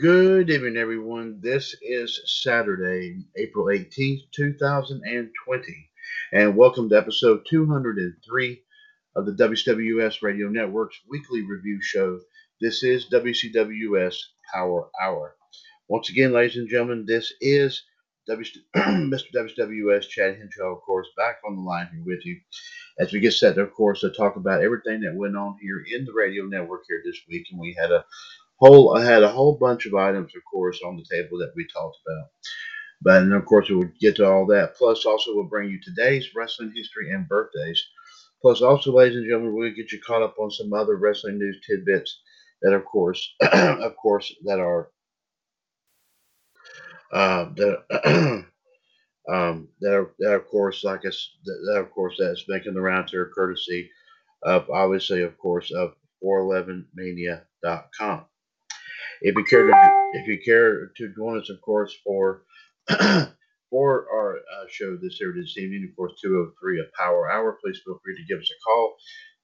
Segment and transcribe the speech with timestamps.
[0.00, 1.40] Good evening, everyone.
[1.42, 5.90] This is Saturday, April 18th, 2020,
[6.32, 8.62] and welcome to episode 203
[9.16, 12.18] of the WCWS Radio Network's weekly review show.
[12.62, 14.16] This is WCWS
[14.54, 15.36] Power Hour.
[15.88, 17.82] Once again, ladies and gentlemen, this is
[18.26, 19.24] w- Mr.
[19.36, 22.40] WCWS Chad Henshaw, of course, back on the line here with you
[22.98, 26.04] as we get set, of course, to talk about everything that went on here in
[26.04, 27.46] the radio network here this week.
[27.50, 28.04] And we had a
[28.60, 31.66] whole I had a whole bunch of items, of course, on the table that we
[31.66, 32.28] talked about.
[33.02, 34.76] But and of course we will get to all that.
[34.76, 37.82] Plus also we'll bring you today's wrestling history and birthdays.
[38.42, 41.58] Plus also, ladies and gentlemen, we'll get you caught up on some other wrestling news
[41.66, 42.20] tidbits
[42.62, 44.90] that of course of course that are
[47.12, 47.84] uh, that
[49.32, 53.12] um, that, that of course like us that, that of course that's making the rounds
[53.12, 53.90] here courtesy
[54.44, 55.94] of obviously of course of
[56.24, 58.24] 411mania.com.
[59.22, 59.72] If you care to,
[60.14, 62.42] if you care to join us, of course, for
[63.70, 67.80] for our uh, show this here this evening, of course, 203 a power hour, please
[67.84, 68.96] feel free to give us a call.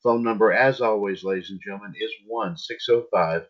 [0.02, 3.42] Phone number, as always, ladies and gentlemen, is 1 605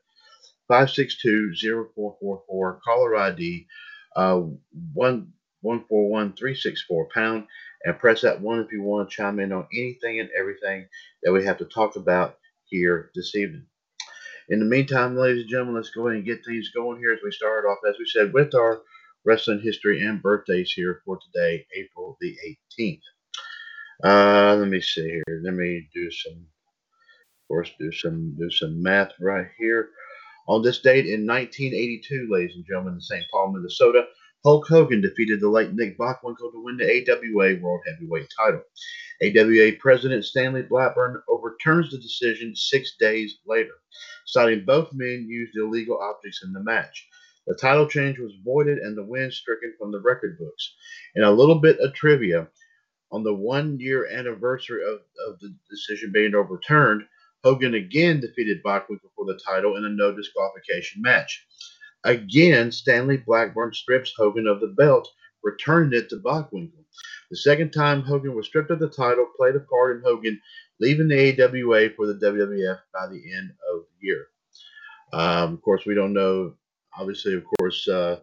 [0.68, 1.54] 562
[1.94, 2.80] 0444.
[2.84, 3.66] Caller ID
[4.16, 4.40] uh,
[4.94, 5.32] 1
[5.62, 7.46] 141364 pound
[7.84, 10.86] and press that one if you want to chime in on anything and everything
[11.22, 12.36] that we have to talk about
[12.66, 13.66] here this evening.
[14.48, 17.18] In the meantime, ladies and gentlemen, let's go ahead and get things going here as
[17.24, 18.82] we start off, as we said, with our
[19.24, 22.36] wrestling history and birthdays here for today, April the
[22.78, 23.00] 18th.
[24.04, 25.40] Uh, let me see here.
[25.42, 29.88] Let me do some, of course, do some do some math right here.
[30.46, 33.24] On this date in 1982, ladies and gentlemen, in St.
[33.32, 34.04] Paul, Minnesota,
[34.46, 38.62] Hulk Hogan defeated the late Nick Bockwinkel to win the AWA World Heavyweight title.
[39.20, 43.72] AWA President Stanley Blackburn overturns the decision six days later
[44.24, 47.08] citing both men used illegal objects in the match.
[47.48, 50.76] The title change was voided and the win stricken from the record books.
[51.16, 52.46] And a little bit of trivia
[53.10, 57.02] on the one year anniversary of, of the decision being overturned,
[57.42, 61.44] Hogan again defeated Bockwinkel for the title in a no disqualification match.
[62.04, 65.08] Again, Stanley Blackburn strips Hogan of the belt,
[65.42, 66.84] returning it to Bockwinkel.
[67.30, 70.40] The second time Hogan was stripped of the title played a part in Hogan
[70.80, 74.26] leaving the AWA for the WWF by the end of the year.
[75.12, 76.54] Um, of course, we don't know.
[76.98, 78.20] Obviously, of course, uh,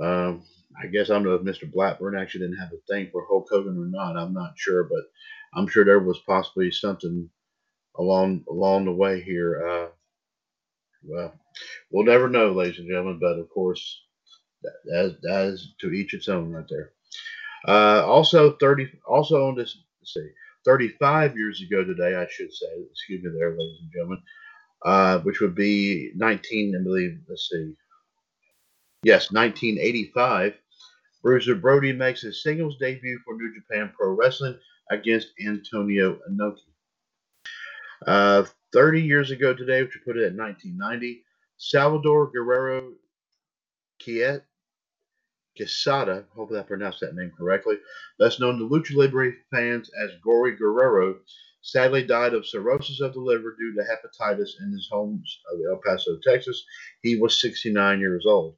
[0.00, 0.44] um,
[0.80, 1.70] I guess I don't know if Mr.
[1.70, 4.16] Blackburn actually didn't have a thing for Hulk Hogan or not.
[4.16, 5.04] I'm not sure, but
[5.54, 7.28] I'm sure there was possibly something
[7.98, 9.68] along along the way here.
[9.68, 9.88] Uh,
[11.04, 11.34] well,
[11.90, 13.18] we'll never know, ladies and gentlemen.
[13.20, 14.02] But of course,
[14.62, 16.92] that, that, that is to each its own, right there.
[17.66, 18.88] Uh, also, 30.
[19.06, 20.28] Also on this, see.
[20.64, 24.22] 35 years ago today, I should say, excuse me there, ladies and gentlemen,
[24.84, 27.74] uh, which would be 19, I believe, let's see.
[29.02, 30.54] Yes, 1985.
[31.22, 34.58] Bruiser Brody makes his singles debut for New Japan Pro Wrestling
[34.90, 36.58] against Antonio Inoki.
[38.06, 41.24] Uh, 30 years ago today, which would put it at 1990,
[41.62, 42.92] Salvador Guerrero
[44.00, 44.42] Kiet
[45.56, 47.76] Quesada, hopefully I pronounced that name correctly,
[48.18, 51.20] best known to Lucha Libre fans as Gory Guerrero,
[51.60, 55.22] sadly died of cirrhosis of the liver due to hepatitis in his home
[55.52, 56.64] of El Paso, Texas.
[57.00, 58.56] He was 69 years old.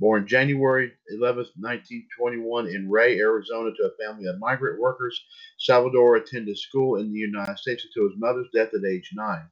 [0.00, 5.20] Born January 11, 1921, in Ray, Arizona, to a family of migrant workers,
[5.58, 9.46] Salvador attended school in the United States until his mother's death at age nine.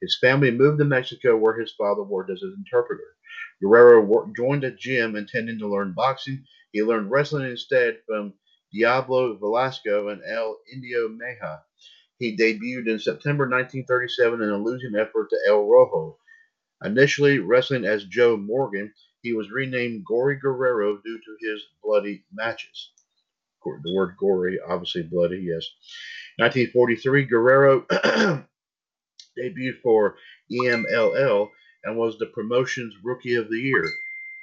[0.00, 3.14] His family moved to Mexico, where his father worked as an interpreter.
[3.62, 6.44] Guerrero joined a gym intending to learn boxing.
[6.72, 8.34] He learned wrestling instead from
[8.72, 11.60] Diablo Velasco and El Indio Meja.
[12.18, 16.18] He debuted in September 1937 in a losing effort to El Rojo.
[16.84, 18.92] Initially wrestling as Joe Morgan,
[19.22, 22.90] he was renamed Gory Guerrero due to his bloody matches.
[23.64, 25.64] The word gory, obviously bloody, yes.
[26.38, 27.82] 1943, Guerrero
[29.38, 30.16] debuted for
[30.50, 31.48] EMLL
[31.84, 33.84] and was the promotion's Rookie of the Year.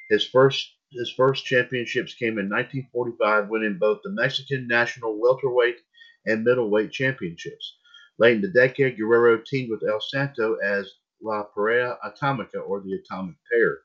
[0.09, 5.77] His first his first championships came in 1945, winning both the Mexican national welterweight
[6.25, 7.77] and middleweight championships.
[8.17, 12.93] Late in the decade, Guerrero teamed with El Santo as La Pareja Atomica, or the
[12.93, 13.79] Atomic Pair.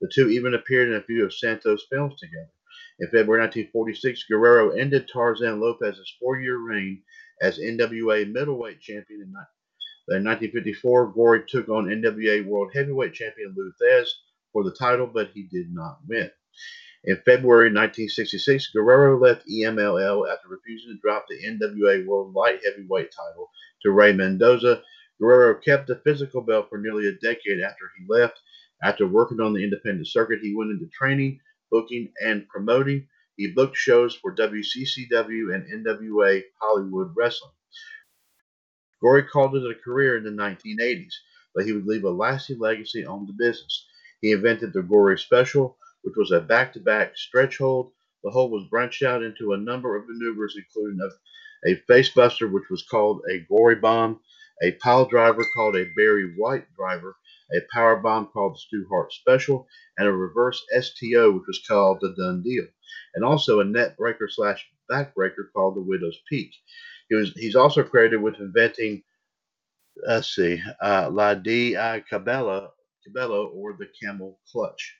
[0.00, 2.50] The two even appeared in a few of Santo's films together.
[3.00, 7.02] In February 1946, Guerrero ended Tarzan Lopez's four-year reign
[7.40, 9.20] as NWA middleweight champion.
[10.10, 14.08] In 1954, Gory took on NWA World Heavyweight Champion Lou Thesz
[14.52, 16.30] for the title, but he did not win.
[17.04, 23.10] In February 1966, Guerrero left EMLL after refusing to drop the NWA World Light Heavyweight
[23.12, 23.50] title
[23.82, 24.82] to Ray Mendoza.
[25.20, 28.40] Guerrero kept the physical belt for nearly a decade after he left.
[28.82, 33.08] After working on the independent circuit, he went into training, booking, and promoting.
[33.36, 37.52] He booked shows for WCCW and NWA Hollywood Wrestling.
[39.00, 41.14] Gory called it a career in the 1980s,
[41.54, 43.86] but he would leave a lasting legacy on the business.
[44.20, 47.92] He invented the Gory Special, which was a back-to-back stretch hold.
[48.24, 52.68] The hold was branched out into a number of maneuvers, including a, a facebuster, which
[52.70, 54.20] was called a Gory Bomb,
[54.62, 57.16] a pile driver called a Barry White driver,
[57.54, 59.66] a power bomb called the Stu Hart Special,
[59.96, 62.64] and a reverse STO, which was called the Done Deal,
[63.14, 66.52] and also a neckbreaker slash backbreaker called the Widow's Peak.
[67.08, 69.02] He was he's also credited with inventing,
[70.06, 72.70] let's see, uh, La Di Cabela,
[73.04, 74.96] Cabello or the Camel Clutch.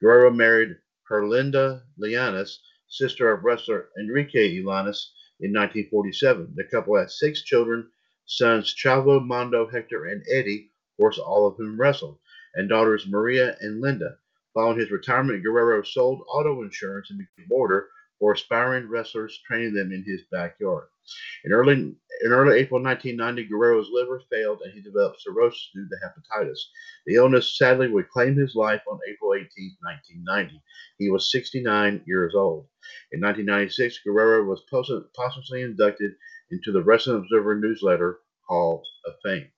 [0.00, 0.76] Guerrero married
[1.10, 2.58] Herlinda Llanes,
[2.88, 6.52] sister of wrestler Enrique Llanes, in 1947.
[6.54, 7.88] The couple had six children,
[8.28, 12.18] sons Chavo, Mondo, Hector, and Eddie, of course, all of whom wrestled,
[12.54, 14.18] and daughters Maria and Linda.
[14.54, 17.88] Following his retirement, Guerrero sold auto insurance in the border
[18.18, 20.88] for aspiring wrestlers, training them in his backyard.
[21.44, 25.96] In early, in early April 1990, Guerrero's liver failed and he developed cirrhosis due to
[25.96, 26.58] hepatitis.
[27.06, 30.60] The illness sadly would claim his life on April 18, 1990.
[30.98, 32.66] He was 69 years old.
[33.12, 36.12] In 1996, Guerrero was posthumously inducted
[36.50, 39.48] into the Wrestling Observer newsletter Hall of Fame.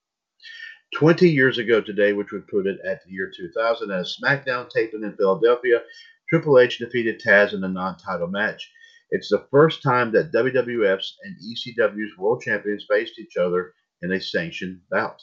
[0.94, 5.04] 20 years ago today, which would put it at the year 2000, as SmackDown taping
[5.04, 5.82] in Philadelphia,
[6.28, 8.70] Triple H defeated Taz in a non title match.
[9.10, 14.20] It's the first time that WWF's and ECW's world champions faced each other in a
[14.20, 15.20] sanctioned bout.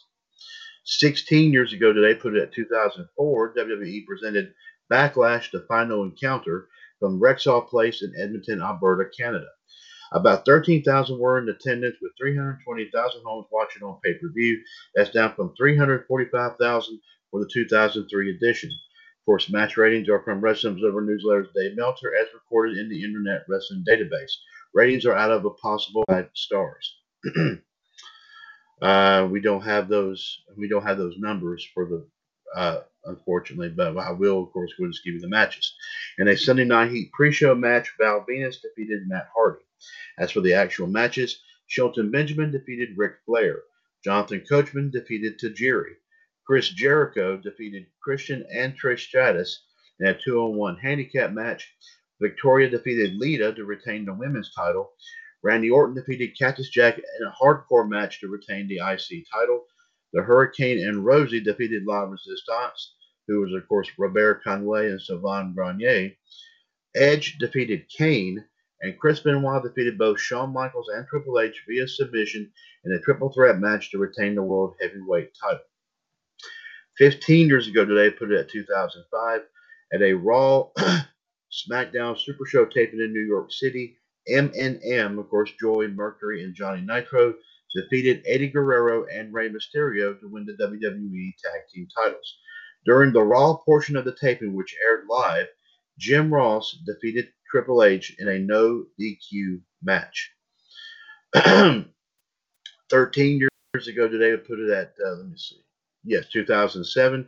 [0.85, 4.53] 16 years ago today, put it at 2004, WWE presented
[4.91, 9.47] Backlash the Final Encounter from Rexall Place in Edmonton, Alberta, Canada.
[10.11, 14.61] About 13,000 were in attendance with 320,000 homes watching on pay per view.
[14.95, 16.99] That's down from 345,000
[17.31, 22.13] for the 2003 edition Of course, match ratings are from Wrestling Observer Newsletter's Dave Meltzer
[22.15, 24.31] as recorded in the Internet Wrestling Database.
[24.73, 26.95] Ratings are out of a possible five stars.
[28.81, 30.41] uh, we don't have those.
[30.57, 32.07] We don't have those numbers for the.
[32.55, 35.75] Uh, unfortunately, but I will, of course, go just give you the matches.
[36.17, 39.66] In a Sunday Night Heat pre-show match, Val Venis defeated Matt Hardy.
[40.17, 43.61] As for the actual matches, Shelton Benjamin defeated Ric Flair.
[44.03, 45.95] Jonathan Coachman defeated Tajiri.
[46.45, 49.65] Chris Jericho defeated Christian and Trish Stratus
[49.99, 51.75] in a two on one handicap match.
[52.21, 54.93] Victoria defeated Lita to retain the women's title.
[55.43, 59.65] Randy Orton defeated Cactus Jack in a hardcore match to retain the IC title.
[60.13, 62.95] The Hurricane and Rosie defeated La Resistance,
[63.27, 66.13] who was, of course, Robert Conway and Sylvain Grenier.
[66.95, 68.45] Edge defeated Kane,
[68.81, 72.51] and Chris Benoit defeated both Shawn Michaels and Triple H via submission
[72.85, 75.63] in a triple threat match to retain the World Heavyweight title.
[76.97, 79.41] 15 years ago today, put it at 2005,
[79.93, 80.69] at a Raw
[81.51, 83.97] SmackDown Super Show taping in New York City.
[84.29, 87.35] MNM, of course, Joey Mercury and Johnny Nitro
[87.75, 92.37] defeated Eddie Guerrero and Rey Mysterio to win the WWE Tag Team titles.
[92.85, 95.47] During the Raw portion of the taping, which aired live,
[95.97, 100.31] Jim Ross defeated Triple H in a no DQ match.
[102.89, 105.61] 13 years ago today, I put it at, uh, let me see,
[106.03, 107.27] yes, 2007,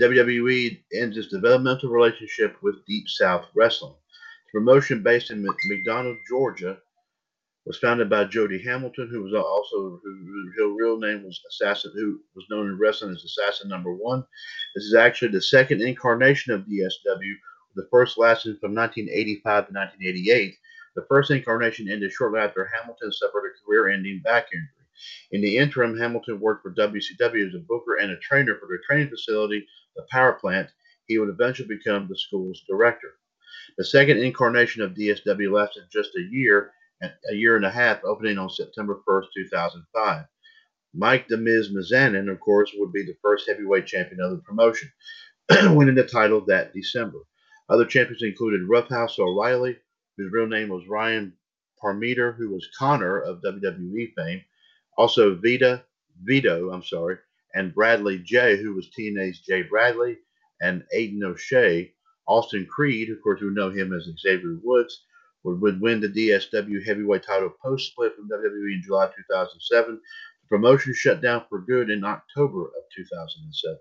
[0.00, 3.94] WWE ends its developmental relationship with Deep South Wrestling.
[3.94, 6.78] It's promotion based in McDonough, Georgia,
[7.66, 12.20] was founded by Jody Hamilton, who was also who, who real name was Assassin, who
[12.34, 14.24] was known in wrestling as Assassin Number One.
[14.74, 17.34] This is actually the second incarnation of DSW.
[17.76, 20.56] The first lasted from 1985 to 1988.
[20.96, 24.70] The first incarnation ended shortly after Hamilton suffered a career-ending back injury.
[25.32, 28.78] In the interim, Hamilton worked for WCW as a booker and a trainer for the
[28.86, 30.70] training facility, the Power Plant.
[31.06, 33.18] He would eventually become the school's director.
[33.76, 38.38] The second incarnation of DSW lasted just a year a year and a half, opening
[38.38, 40.24] on September 1st, 2005.
[40.94, 44.90] Mike The Miz Mizanin, of course, would be the first heavyweight champion of the promotion,
[45.76, 47.18] winning the title that December.
[47.68, 49.76] Other champions included Roughhouse O'Reilly,
[50.16, 51.32] whose real name was Ryan
[51.82, 54.44] Parmeter, who was Connor of WWE fame,
[54.96, 55.84] also Vita,
[56.22, 57.18] Vito, I'm sorry,
[57.54, 60.18] and Bradley J, who was TNA's Jay Bradley,
[60.60, 61.92] and Aiden O'Shea,
[62.26, 65.04] Austin Creed, of course, we know him as Xavier Woods,
[65.42, 69.94] would, would win the DSW heavyweight title post split from WWE in July 2007.
[69.94, 73.78] The promotion shut down for good in October of 2007.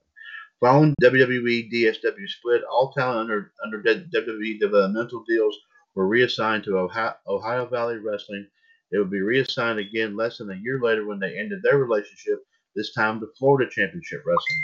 [0.61, 5.57] Following WWE DSW split, all talent under, under WWE developmental deals
[5.95, 8.47] were reassigned to Ohio, Ohio Valley Wrestling.
[8.91, 12.39] They would be reassigned again less than a year later when they ended their relationship,
[12.75, 14.63] this time to Florida Championship Wrestling.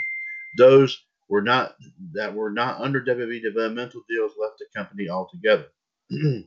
[0.56, 1.76] Those were not
[2.14, 5.66] that were not under WWE developmental deals left the company altogether.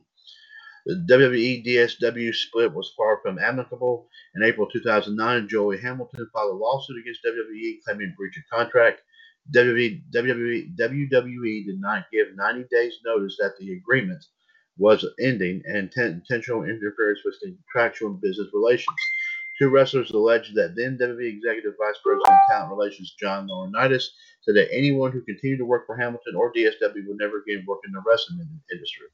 [0.86, 4.08] The WWE DSW split was far from amicable.
[4.36, 9.02] In April 2009, Jody Hamilton filed a lawsuit against WWE claiming breach of contract.
[9.54, 14.24] WWE, WWE, WWE did not give 90 days notice that the agreement
[14.78, 18.96] was ending and intentional interference with contractual business relations.
[19.58, 24.04] Two wrestlers alleged that then WWE Executive Vice President of Talent Relations John Laurinaitis
[24.42, 27.80] said that anyone who continued to work for Hamilton or DSW would never again work
[27.86, 29.06] in the wrestling industry.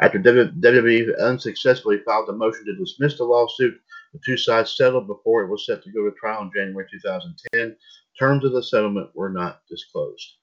[0.00, 3.78] After WWE unsuccessfully filed a motion to dismiss the lawsuit,
[4.12, 7.76] the two sides settled before it was set to go to trial in January 2010.
[8.18, 10.36] Terms of the settlement were not disclosed.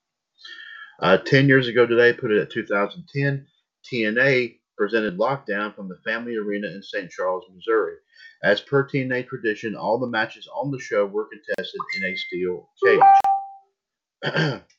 [0.99, 3.45] Uh, 10 years ago today, put it at 2010,
[3.85, 7.09] TNA presented Lockdown from the Family Arena in St.
[7.11, 7.95] Charles, Missouri.
[8.43, 12.69] As per TNA tradition, all the matches on the show were contested in a steel
[12.83, 14.61] cage.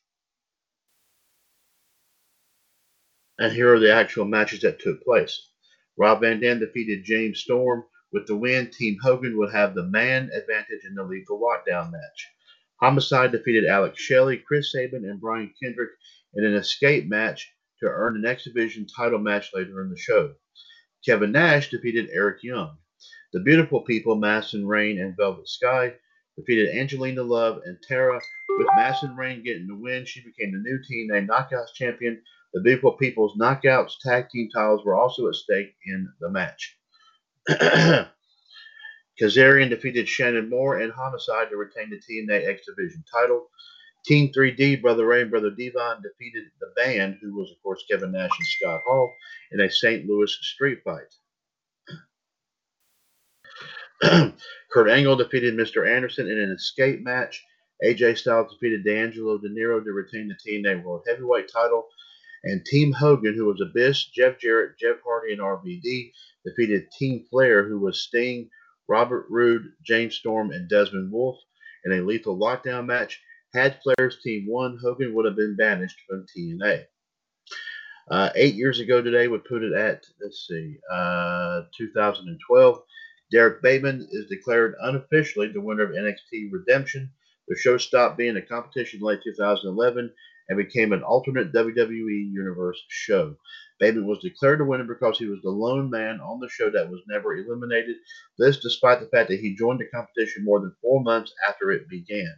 [3.39, 5.47] And here are the actual matches that took place.
[5.97, 7.85] Rob Van Dam defeated James Storm.
[8.11, 12.31] With the win, Team Hogan would have the man advantage in the lethal lockdown match.
[12.81, 15.91] Homicide defeated Alex Shelley, Chris Sabin, and Brian Kendrick
[16.33, 20.33] in an escape match to earn an X Division title match later in the show.
[21.05, 22.77] Kevin Nash defeated Eric Young.
[23.33, 25.93] The Beautiful People, Madison Rayne and Velvet Sky,
[26.35, 28.19] defeated Angelina Love and Tara.
[28.57, 32.93] With Madison Rayne getting the win, she became the new TNA Knockouts champion the Beautiful
[32.93, 36.78] People's Knockouts tag team titles were also at stake in the match.
[39.21, 43.49] Kazarian defeated Shannon Moore and Homicide to retain the TNA X Division title.
[44.05, 48.13] Team 3D, Brother Ray and Brother Devon defeated the band, who was, of course, Kevin
[48.13, 49.13] Nash and Scott Hall,
[49.51, 50.05] in a St.
[50.05, 51.13] Louis street fight.
[54.71, 55.87] Kurt Angle defeated Mr.
[55.87, 57.43] Anderson in an escape match.
[57.83, 61.87] AJ Styles defeated D'Angelo Dinero to retain the TNA World Heavyweight title.
[62.43, 66.11] And Team Hogan, who was Abyss, Jeff Jarrett, Jeff Hardy, and RVD,
[66.45, 68.49] defeated Team Flair, who was Sting,
[68.87, 71.39] Robert Roode, James Storm, and Desmond Wolfe
[71.85, 73.21] in a lethal lockdown match.
[73.53, 76.85] Had Flair's team won, Hogan would have been banished from TNA.
[78.09, 82.83] Uh, eight years ago today would put it at, let's see, uh, 2012.
[83.31, 87.11] Derek Bateman is declared unofficially the winner of NXT Redemption.
[87.47, 90.11] The show stopped being a competition in late 2011
[90.49, 93.35] and became an alternate WWE Universe show.
[93.79, 96.89] Bateman was declared the winner because he was the lone man on the show that
[96.89, 97.95] was never eliminated.
[98.37, 101.87] This, despite the fact that he joined the competition more than four months after it
[101.87, 102.33] began.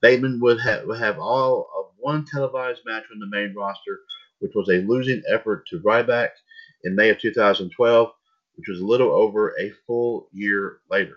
[0.00, 4.00] Bateman would have, would have all of one televised match on the main roster,
[4.40, 6.30] which was a losing effort to Ryback
[6.84, 8.12] in May of 2012,
[8.54, 11.16] which was a little over a full year later.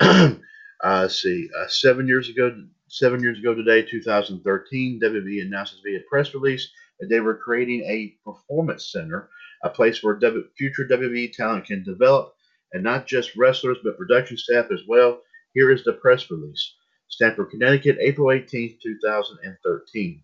[0.82, 2.56] Uh, see, uh, seven years ago,
[2.88, 8.14] seven years ago today, 2013, WWE announces via press release that they were creating a
[8.24, 9.28] performance center,
[9.62, 12.34] a place where w- future WWE talent can develop,
[12.72, 15.20] and not just wrestlers but production staff as well.
[15.52, 16.74] Here is the press release:
[17.08, 20.22] Stamford, Connecticut, April 18, 2013.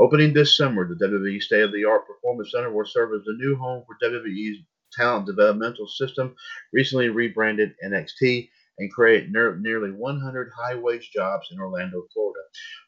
[0.00, 3.36] Opening this summer, the WWE State of the Art Performance Center will serve as the
[3.38, 4.58] new home for WWE's
[4.92, 6.34] talent developmental system,
[6.72, 12.40] recently rebranded NXT and create ne- nearly 100 high wage jobs in Orlando, Florida.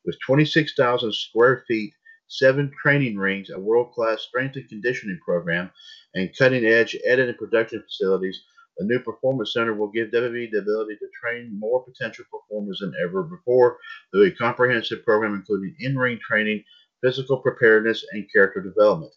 [0.05, 1.93] With 26,000 square feet,
[2.29, 5.71] seven training rings, a world class strength and conditioning program,
[6.15, 8.43] and cutting edge edit and production facilities.
[8.79, 12.93] The new performance center will give WWE the ability to train more potential performers than
[13.03, 13.79] ever before
[14.11, 16.63] through a comprehensive program including in ring training,
[17.03, 19.13] physical preparedness, and character development.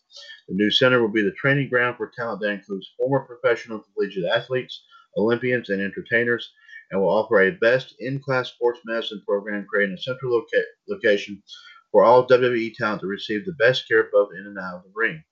[0.47, 4.31] The new center will be the training ground for talent that includes former professional collegiate
[4.33, 4.83] athletes,
[5.19, 6.51] Olympians, and entertainers,
[6.91, 11.41] and will offer a best in class sports medicine program, creating a central loca- location
[11.91, 14.91] for all WWE talent to receive the best care both in and out of the
[14.95, 15.23] ring.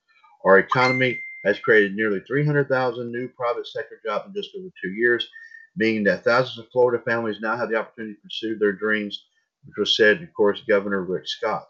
[0.46, 5.28] Our economy has created nearly 300,000 new private sector jobs in just over two years,
[5.76, 9.26] meaning that thousands of Florida families now have the opportunity to pursue their dreams,
[9.66, 11.68] which was said, of course, Governor Rick Scott.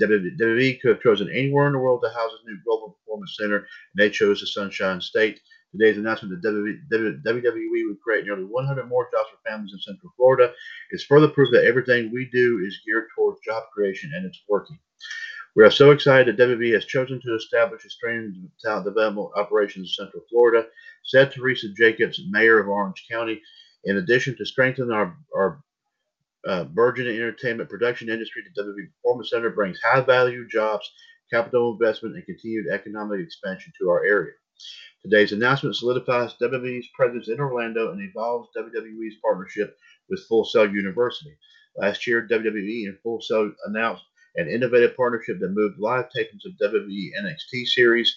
[0.00, 3.56] WWE could have chosen anywhere in the world to house this new global performance center,
[3.58, 3.66] and
[3.96, 5.40] they chose the Sunshine State.
[5.72, 10.52] Today's announcement that WWE would create nearly 100 more jobs for families in Central Florida
[10.90, 14.78] is further proof that everything we do is geared towards job creation and it's working.
[15.54, 19.96] We are so excited that WWE has chosen to establish its training talent development operations
[19.98, 20.66] in Central Florida,
[21.04, 23.40] said Teresa Jacobs, mayor of Orange County.
[23.84, 25.62] In addition to strengthening our, our
[26.46, 30.90] uh, burgeoning entertainment production industry, the WWE Performance Center brings high value jobs,
[31.32, 34.32] capital investment, and continued economic expansion to our area.
[35.02, 39.76] Today's announcement solidifies WWE's presence in Orlando and evolves WWE's partnership
[40.08, 41.36] with Full Sail University.
[41.76, 44.04] Last year, WWE and Full Sail announced
[44.36, 48.14] an innovative partnership that moved live tapings of WWE NXT series,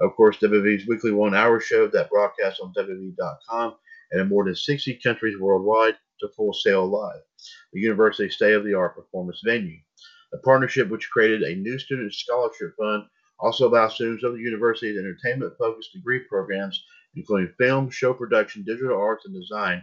[0.00, 3.74] of course, WWE's weekly one hour show that broadcasts on WWE.com
[4.12, 7.22] and in more than 60 countries worldwide to Full Sail Live,
[7.72, 9.78] the university's state of the art performance venue.
[10.32, 13.04] The partnership, which created a new student scholarship fund
[13.40, 16.84] also allows students of the university's entertainment-focused degree programs,
[17.16, 19.82] including film, show production, digital arts and design,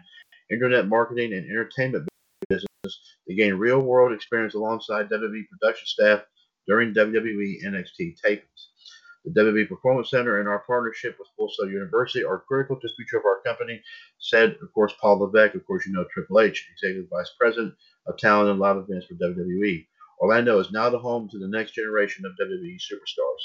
[0.52, 2.08] internet marketing, and entertainment
[2.50, 2.68] business,
[3.28, 6.22] to gain real-world experience alongside WWE production staff
[6.68, 8.68] during WWE NXT tapings.
[9.26, 12.94] The WWE Performance Center and our partnership with Full Sail University are critical to the
[12.96, 13.82] future of our company,
[14.20, 17.74] said, of course, Paul Levesque, of course, you know Triple H, Executive Vice President
[18.08, 19.86] of Talent and Live Events for WWE.
[20.20, 23.44] Orlando is now the home to the next generation of WWE superstars.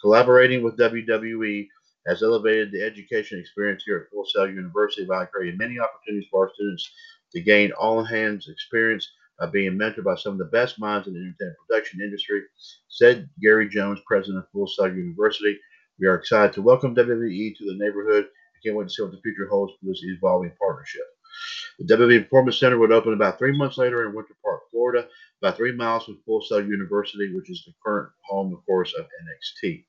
[0.00, 1.66] Collaborating with WWE
[2.06, 6.46] has elevated the education experience here at Full Sail University by creating many opportunities for
[6.46, 6.90] our students
[7.32, 11.14] to gain all hands experience by being mentored by some of the best minds in
[11.14, 12.42] the entertainment production industry,
[12.88, 15.58] said Gary Jones, president of Full Sail University.
[15.98, 18.24] We are excited to welcome WWE to the neighborhood.
[18.24, 21.04] I can't wait to see what the future holds for this evolving partnership.
[21.78, 25.08] The WWE Performance Center would open about three months later in Winter Park, Florida,
[25.40, 29.06] about three miles from Full Sail University, which is the current home, of course, of
[29.06, 29.84] NXT.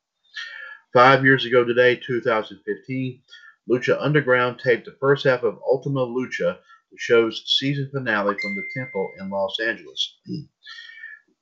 [0.94, 3.22] Five years ago today, 2015,
[3.70, 6.58] Lucha Underground taped the first half of Ultima Lucha,
[6.92, 10.20] the show's season finale from the Temple in Los Angeles.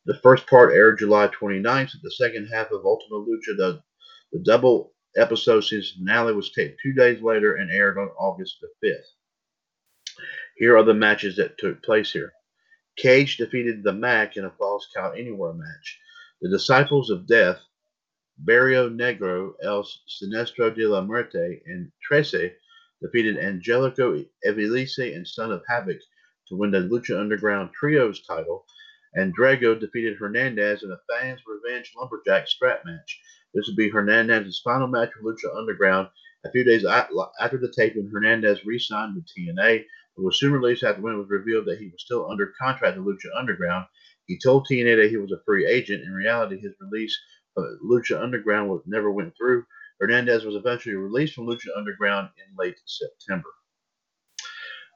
[0.06, 1.92] The first part aired July 29th.
[2.02, 3.84] The second half of Ultima Lucha, the,
[4.32, 8.88] the double episode season finale, was taped two days later and aired on August the
[8.88, 10.24] 5th.
[10.56, 12.34] Here are the matches that took place here.
[13.00, 16.00] Cage defeated the Mac in a Falls Count Anywhere match.
[16.42, 17.62] The Disciples of Death,
[18.38, 22.52] Barrio Negro, El Siniestro de la Muerte, and Trece
[23.02, 26.00] defeated Angelico Ivelisse and Son of Havoc
[26.48, 28.66] to win the Lucha Underground Trios title,
[29.14, 33.22] and Drago defeated Hernandez in a Fans Revenge Lumberjack strap match.
[33.54, 36.10] This would be Hernandez's final match with Lucha Underground.
[36.46, 39.86] A few days after the taping, Hernandez re signed with TNA
[40.20, 42.98] but was soon released after when it was revealed that he was still under contract
[42.98, 43.86] to Lucha Underground.
[44.28, 46.04] He told TNA that he was a free agent.
[46.04, 47.18] In reality, his release
[47.58, 49.66] of Lucha Underground was, never went through.
[50.02, 53.50] Hernandez was eventually released from Lucha Underground in late September.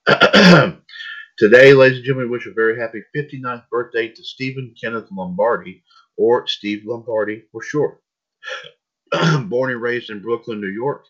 [1.40, 5.84] Today, ladies and gentlemen, we wish a very happy 59th birthday to Stephen Kenneth Lombardi,
[6.18, 8.02] or Steve Lombardi for short.
[9.50, 11.06] Born and raised in Brooklyn, New York,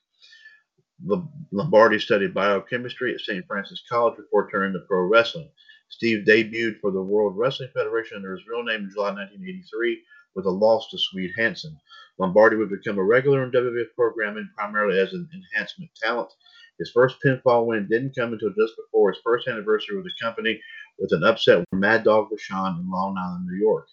[1.51, 3.45] Lombardi studied biochemistry at St.
[3.47, 5.49] Francis College before turning to pro wrestling.
[5.89, 10.03] Steve debuted for the World Wrestling Federation under his real name in July 1983
[10.35, 11.79] with a loss to Swede Hansen.
[12.17, 16.31] Lombardi would become a regular in WWF programming primarily as an enhancement talent.
[16.79, 20.61] His first pinfall win didn't come until just before his first anniversary with the company
[20.99, 23.87] with an upset with Mad Dog Vachon in Long Island, New York.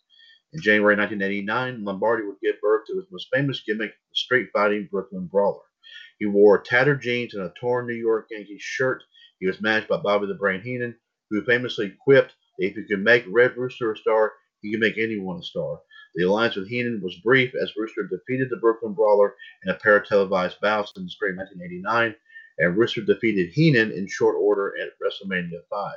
[0.53, 4.89] In January 1989, Lombardi would give birth to his most famous gimmick, the street fighting
[4.91, 5.63] Brooklyn Brawler.
[6.21, 9.03] He wore tattered jeans and a torn New York Yankees shirt.
[9.41, 10.95] He was managed by Bobby the Brain Heenan,
[11.31, 14.99] who famously quipped that if you can make Red Rooster a star, he can make
[14.99, 15.81] anyone a star.
[16.15, 19.97] The alliance with Heenan was brief as Rooster defeated the Brooklyn Brawler in a pair
[19.97, 22.15] of televised bouts in the spring of 1989,
[22.59, 25.95] and Rooster defeated Heenan in short order at WrestleMania 5.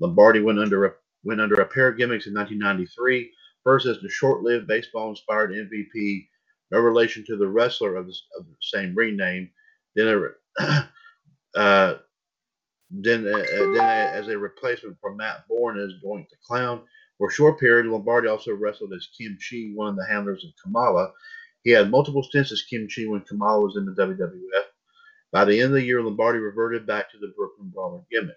[0.00, 0.92] Lombardi went under a,
[1.24, 3.30] went under a pair of gimmicks in 1993.
[3.64, 6.28] First, as the short-lived baseball-inspired MVP,
[6.74, 9.50] no relation to the wrestler of the, of the same ring name.
[9.94, 10.88] Then, a,
[11.58, 11.98] uh,
[12.90, 16.82] then, uh, then as a replacement for Matt Borne as Doink the Clown.
[17.18, 20.50] For a short period, Lombardi also wrestled as Kim Chee, one of the handlers of
[20.60, 21.12] Kamala.
[21.62, 24.64] He had multiple stints as Kim Chee when Kamala was in the WWF.
[25.32, 28.36] By the end of the year, Lombardi reverted back to the Brooklyn Brawler gimmick.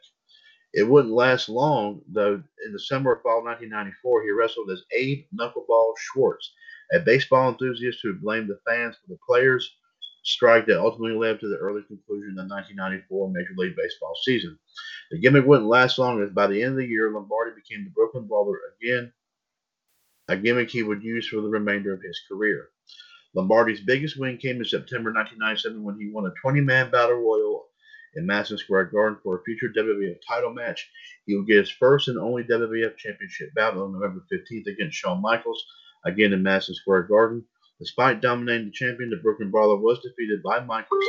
[0.73, 2.43] It wouldn't last long, though.
[2.65, 6.54] In the summer of fall 1994, he wrestled as Abe Knuckleball Schwartz,
[6.93, 9.76] a baseball enthusiast who blamed the fans for the players'
[10.23, 14.58] strike that ultimately led to the early conclusion of the 1994 Major League Baseball season.
[15.12, 17.91] The gimmick wouldn't last long, as by the end of the year, Lombardi became the
[17.91, 19.13] Brooklyn Brawler again,
[20.28, 22.69] a gimmick he would use for the remainder of his career.
[23.34, 27.67] Lombardi's biggest win came in September 1997 when he won a 20-man battle royal
[28.15, 30.89] in Madison Square Garden for a future WWF title match.
[31.26, 35.21] He would get his first and only WWF Championship bout on November 15th against Shawn
[35.21, 35.63] Michaels,
[36.08, 37.43] again in Madison Square Garden.
[37.80, 41.04] Despite dominating the champion, the Brooklyn Brawler was defeated by Michaels.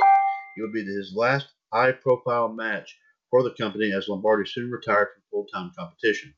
[0.56, 2.96] It would be his last high-profile match
[3.30, 6.34] for the company as Lombardi soon retired from full-time competition.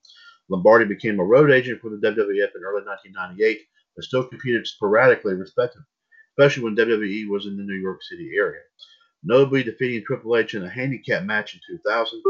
[0.48, 3.60] Lombardi became a road agent for the WWF in early 1998
[3.96, 5.84] but still competed sporadically, respectively,
[6.32, 8.62] especially when WWE was in the New York City area.
[9.22, 12.22] Notably defeating Triple H in a handicap match in 2000,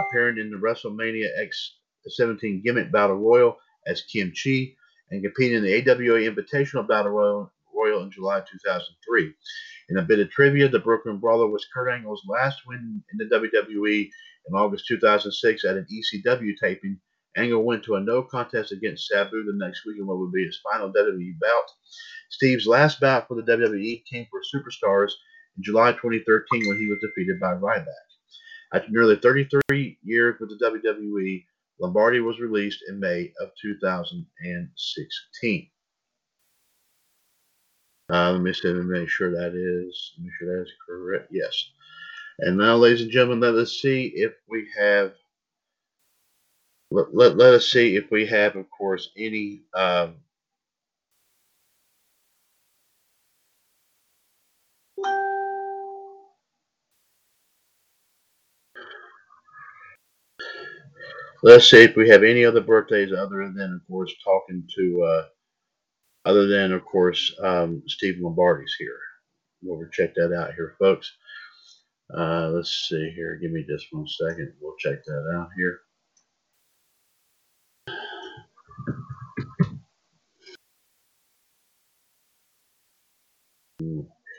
[0.00, 4.75] appearing in the WrestleMania X17 Gimmick Battle Royal as Kim Chee,
[5.10, 9.32] and competing in the AWA Invitational Battle Royal, Royal in July 2003.
[9.88, 13.36] In a bit of trivia, the Brooklyn Brawler was Kurt Angle's last win in the
[13.36, 14.10] WWE
[14.48, 16.98] in August 2006 at an ECW taping
[17.36, 20.46] Angle went to a no contest against Sabu the next week in what would be
[20.46, 21.70] his final WWE bout.
[22.30, 25.12] Steve's last bout for the WWE came for Superstars
[25.56, 27.84] in July 2013 when he was defeated by Ryback.
[28.72, 31.44] After nearly 33 years with the WWE,
[31.78, 35.70] Lombardi was released in May of 2016.
[38.08, 41.28] Uh, let me see, let me make sure that is, make sure that is correct.
[41.30, 41.70] Yes.
[42.38, 45.12] And now, ladies and gentlemen, let us see if we have
[46.90, 50.16] let, let, let us see if we have, of course, any um,
[61.46, 65.26] let's see if we have any other birthdays other than, of course, talking to, uh,
[66.28, 68.98] other than, of course, um, Steve Lombardi's here.
[69.62, 71.16] We'll check that out here, folks.
[72.12, 73.36] Uh, let's see here.
[73.36, 74.54] Give me just one second.
[74.60, 75.80] We'll check that out here.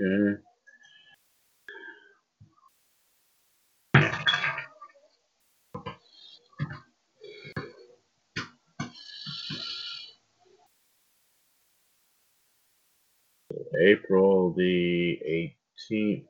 [0.02, 0.47] Okay.
[13.88, 15.52] April the
[15.91, 16.26] 18th.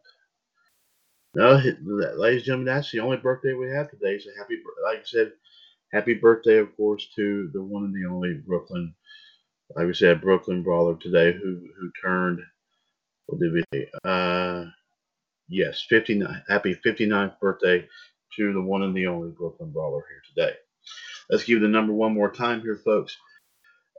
[1.36, 1.62] No,
[2.18, 4.20] ladies and gentlemen, that's the only birthday we have today.
[4.20, 5.34] So happy, like I said,
[5.94, 8.96] happy birthday, of course, to the one and the only Brooklyn,
[9.76, 12.40] like we said, Brooklyn Brawler today, who who turned
[13.28, 13.90] what did we say?
[14.04, 14.66] Uh,
[15.50, 16.44] yes, 59.
[16.50, 17.88] Happy 59th birthday
[18.38, 20.58] to the one and the only Brooklyn Brawler here today.
[21.30, 23.18] Let's give the number one more time here, folks.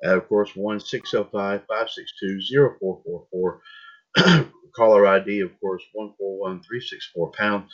[0.03, 2.41] Of course, 1 605 562
[2.81, 3.61] 0444.
[4.77, 7.65] Caller ID, of course, 141364 pound.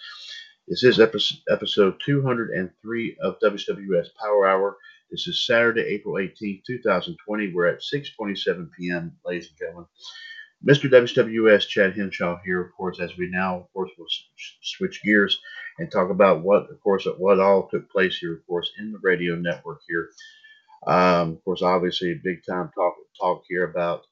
[0.66, 4.78] This is episode 203 of WWS Power Hour.
[5.10, 7.52] This is Saturday, April 18, 2020.
[7.52, 9.86] We're at 6:27 p.m., ladies and gentlemen.
[10.66, 10.88] Mr.
[10.90, 14.06] WWS Chad Henshaw here, of course, as we now, of course, will
[14.62, 15.38] switch gears
[15.78, 18.98] and talk about what, of course, what all took place here, of course, in the
[19.02, 20.08] radio network here.
[20.86, 24.04] Um, of course, obviously, big time talk talk here about,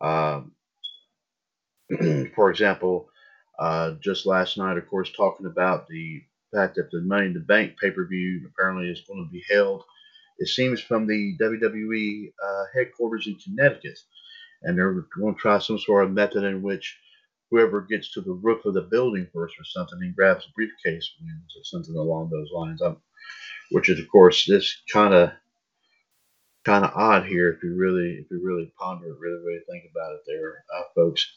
[0.00, 0.52] um,
[2.34, 3.08] for example,
[3.58, 6.22] uh, just last night, of course, talking about the
[6.54, 9.44] fact that the Money in the Bank pay per view apparently is going to be
[9.50, 9.84] held.
[10.38, 13.98] It seems from the WWE uh, headquarters in Connecticut
[14.62, 16.98] and they're going to try some sort of method in which
[17.50, 21.12] whoever gets to the roof of the building first or something and grabs a briefcase
[21.20, 22.80] wins or something along those lines.
[22.82, 22.98] Um,
[23.70, 25.30] which is, of course, this kind of
[26.64, 29.84] kind of odd here if you really if you really ponder it, really really think
[29.90, 31.32] about it, there, uh, folks.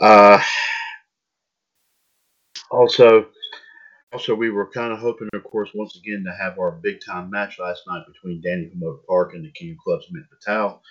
[0.00, 0.40] Uh,
[2.70, 3.26] also,
[4.12, 7.30] also we were kind of hoping, of course, once again to have our big time
[7.30, 10.82] match last night between Danny from Oak Park and the King of Clubs, Mick Patel.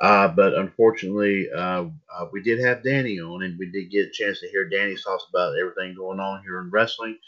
[0.00, 1.84] Uh, but unfortunately, uh,
[2.14, 5.02] uh, we did have Danny on, and we did get a chance to hear Danny's
[5.02, 7.18] thoughts about everything going on here in wrestling.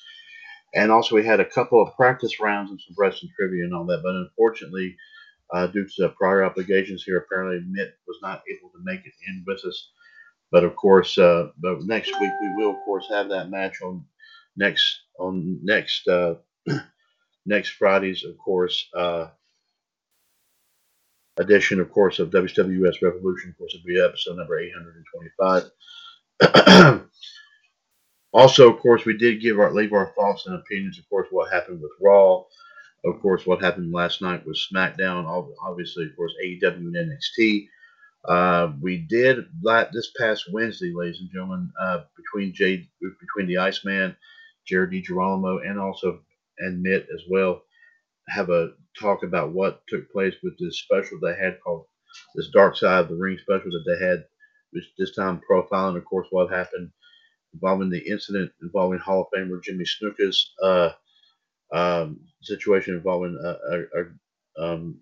[0.72, 3.86] And also, we had a couple of practice rounds and some wrestling trivia and all
[3.86, 4.02] that.
[4.04, 4.96] But unfortunately,
[5.52, 7.18] uh, due to prior obligations here.
[7.18, 9.90] Apparently, Mitt was not able to make it in with us.
[10.52, 14.04] But of course, uh, but next week we will, of course, have that match on
[14.56, 16.34] next on next uh,
[17.46, 19.28] next Friday's, of course, uh,
[21.38, 23.50] edition, of course, of WWS Revolution.
[23.50, 25.70] Of course, it'll be episode number 825.
[28.32, 30.98] also, of course, we did give our leave our thoughts and opinions.
[30.98, 32.44] Of course, what happened with Raw.
[33.04, 35.26] Of course, what happened last night was SmackDown.
[35.62, 37.68] Obviously, of course, AEW and NXT.
[38.26, 43.58] Uh, we did that this past Wednesday, ladies and gentlemen, uh, between Jade, between the
[43.58, 44.14] Iceman,
[44.66, 46.20] Jared DiGirolamo, and also
[46.58, 47.62] and Mitt as well,
[48.28, 51.86] have a talk about what took place with this special they had called
[52.34, 54.26] this Dark Side of the Ring special that they had,
[54.72, 56.90] which this time profiling, of course, what happened
[57.54, 60.90] involving the incident involving Hall of Famer Jimmy Snuka's uh,
[61.72, 65.00] um, situation involving a, a, a, um,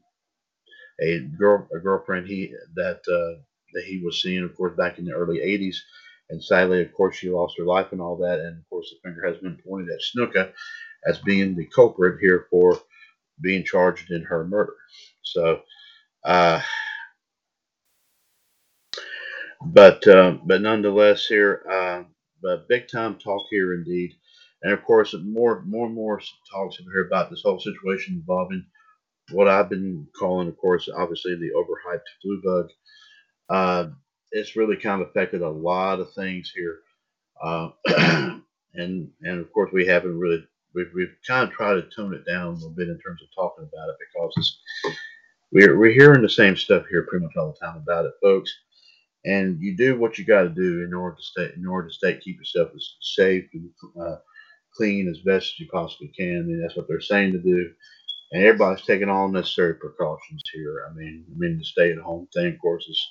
[1.00, 3.40] a girl a girlfriend he that uh,
[3.74, 5.76] that he was seeing, of course, back in the early '80s,
[6.30, 9.08] and sadly, of course, she lost her life and all that, and of course, the
[9.08, 10.52] finger has been pointed at Snuka
[11.06, 12.78] as being the culprit here for
[13.40, 14.74] being charged in her murder.
[15.22, 15.62] So,
[16.24, 16.62] uh,
[19.64, 22.04] but uh, but nonetheless, here, uh,
[22.42, 24.12] but big time talk here indeed,
[24.62, 28.64] and of course, more more and more talks here about this whole situation involving
[29.30, 32.68] what I've been calling, of course, obviously the overhyped flu bug.
[33.48, 33.90] Uh,
[34.32, 36.80] it's really kind of affected a lot of things here,
[37.42, 37.70] uh,
[38.74, 40.44] and and of course we haven't really
[40.74, 43.28] we've, we've kind of tried to tone it down a little bit in terms of
[43.34, 44.60] talking about it because
[45.52, 48.52] we're, we're hearing the same stuff here pretty much all the time about it, folks.
[49.24, 51.94] And you do what you got to do in order to stay, in order to
[51.94, 54.16] stay, keep yourself as safe and uh,
[54.78, 56.48] clean as best as you possibly can.
[56.48, 57.70] And that's what they're saying to do.
[58.32, 60.86] And everybody's taking all necessary precautions here.
[60.90, 63.10] I mean, I mean the stay at home thing, of course, is,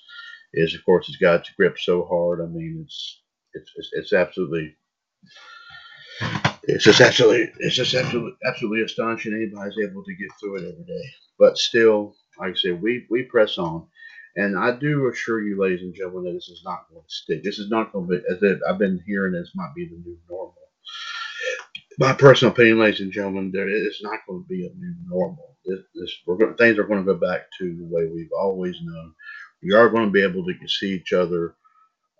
[0.53, 2.41] is of course, it's got to grip so hard.
[2.41, 3.21] I mean, it's,
[3.53, 4.75] it's, it's, it's absolutely
[6.63, 10.86] it's just absolutely it's just absolutely absolutely astonishing anybody's able to get through it every
[10.86, 11.06] day.
[11.39, 13.88] But still, like I said, we we press on.
[14.36, 17.43] And I do assure you, ladies and gentlemen, that this is not going to stick.
[17.43, 20.17] This is not going to be, as I've been hearing, this might be the new
[20.30, 20.56] normal.
[21.97, 25.57] My personal opinion, ladies and gentlemen, there is not going to be a new normal.
[25.65, 28.77] This, this we're going, things are going to go back to the way we've always
[28.83, 29.15] known.
[29.63, 31.55] We are going to be able to see each other,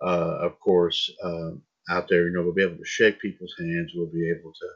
[0.02, 1.52] uh, of course, uh,
[1.92, 2.28] out there.
[2.28, 3.94] You know, we'll be able to shake people's hands.
[3.96, 4.68] We'll be able to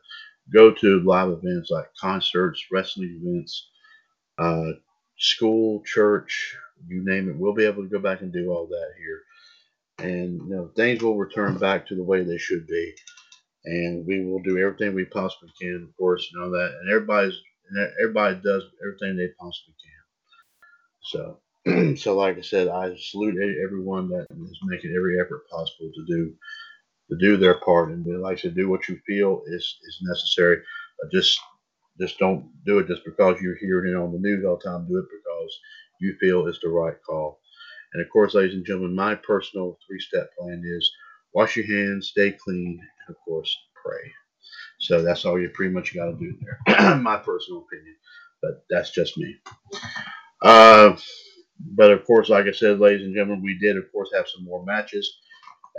[0.53, 3.69] go to live events like concerts, wrestling events,
[4.39, 4.73] uh,
[5.17, 6.55] school, church,
[6.87, 7.37] you name it.
[7.37, 9.21] We'll be able to go back and do all that here.
[10.09, 12.93] And you know, things will return back to the way they should be.
[13.65, 16.77] And we will do everything we possibly can, of course, and all that.
[16.81, 17.35] And everybody's
[18.01, 20.01] everybody does everything they possibly can.
[21.03, 26.05] So, so like I said, I salute everyone that is making every effort possible to
[26.05, 26.33] do
[27.09, 29.99] to do their part and then, like I said, do what you feel is is
[30.01, 30.63] necessary.
[31.01, 31.39] But just
[31.99, 34.87] just don't do it just because you're hearing it on the news all the time.
[34.87, 35.59] Do it because
[35.99, 37.39] you feel it's the right call.
[37.93, 40.91] And of course, ladies and gentlemen, my personal three-step plan is
[41.33, 44.11] wash your hands, stay clean, and of course, pray.
[44.79, 46.95] So that's all you pretty much got to do there.
[46.97, 47.95] my personal opinion,
[48.41, 49.35] but that's just me.
[50.43, 50.97] Uh,
[51.75, 54.43] but of course, like I said, ladies and gentlemen, we did, of course, have some
[54.43, 55.11] more matches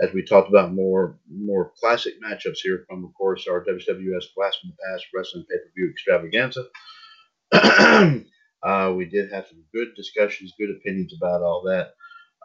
[0.01, 4.59] as we talked about more more classic matchups here from, of course, our WWS Blast
[4.61, 6.65] from the Past Wrestling Pay Per View Extravaganza.
[8.63, 11.93] uh, we did have some good discussions, good opinions about all that,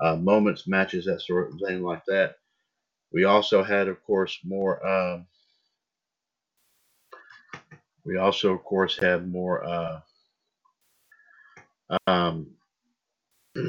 [0.02, 2.36] uh, moments, matches, that sort of thing like that.
[3.12, 4.84] We also had, of course, more.
[4.84, 5.20] Uh,
[8.04, 9.64] we also, of course, have more.
[9.64, 10.00] Uh,
[12.06, 12.48] um,
[13.56, 13.66] let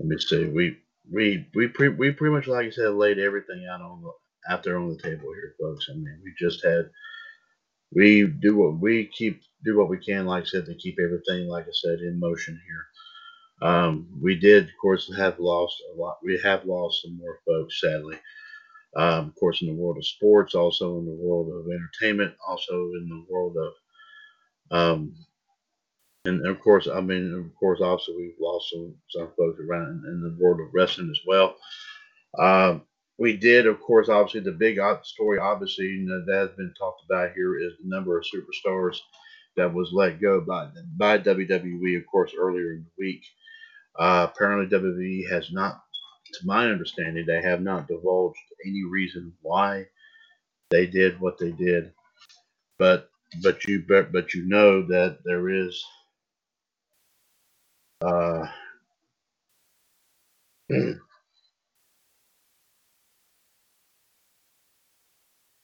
[0.00, 0.46] me see.
[0.46, 0.78] We
[1.10, 4.12] we we pre, we pretty much like I said laid everything out on the
[4.52, 5.86] out there on the table here, folks.
[5.90, 6.90] I mean, we just had
[7.94, 11.48] we do what we keep do what we can, like I said, to keep everything,
[11.48, 12.86] like I said, in motion here.
[13.62, 16.18] Um, we did, of course, have lost a lot.
[16.22, 18.18] We have lost some more folks, sadly.
[18.96, 22.74] Um, of course, in the world of sports, also in the world of entertainment, also
[22.74, 23.72] in the world of
[24.72, 25.14] um,
[26.26, 30.20] and of course, I mean, of course, also we've lost some some folks around in,
[30.22, 31.56] the world of wrestling as well.
[32.38, 32.78] Uh,
[33.18, 37.58] we did, of course, obviously the big story, obviously that has been talked about here
[37.58, 38.98] is the number of superstars
[39.56, 43.24] that was let go by by WWE, of course, earlier in the week.
[43.98, 45.82] Uh, apparently, WWE has not,
[46.32, 49.86] to my understanding, they have not divulged any reason why
[50.70, 51.92] they did what they did.
[52.78, 53.10] But
[53.42, 55.84] but you but, but you know that there is
[58.02, 58.46] uh,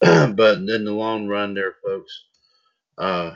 [0.00, 2.24] but in the long run there folks
[2.98, 3.32] uh,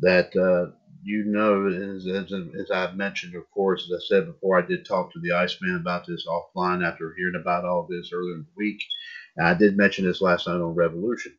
[0.00, 4.58] that uh, you know as, as, as I've mentioned of course as I said before
[4.58, 8.34] I did talk to the Iceman about this offline after hearing about all this earlier
[8.34, 8.82] in the week.
[9.36, 11.34] And I did mention this last night on Revolution.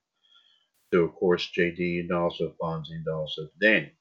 [0.94, 3.92] To of course JD and also Fonzie and also Danny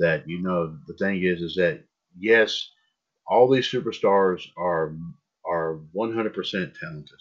[0.00, 1.84] that you know the thing is is that
[2.18, 2.70] yes
[3.28, 4.94] all these superstars are
[5.46, 6.34] are 100%
[6.78, 7.20] talented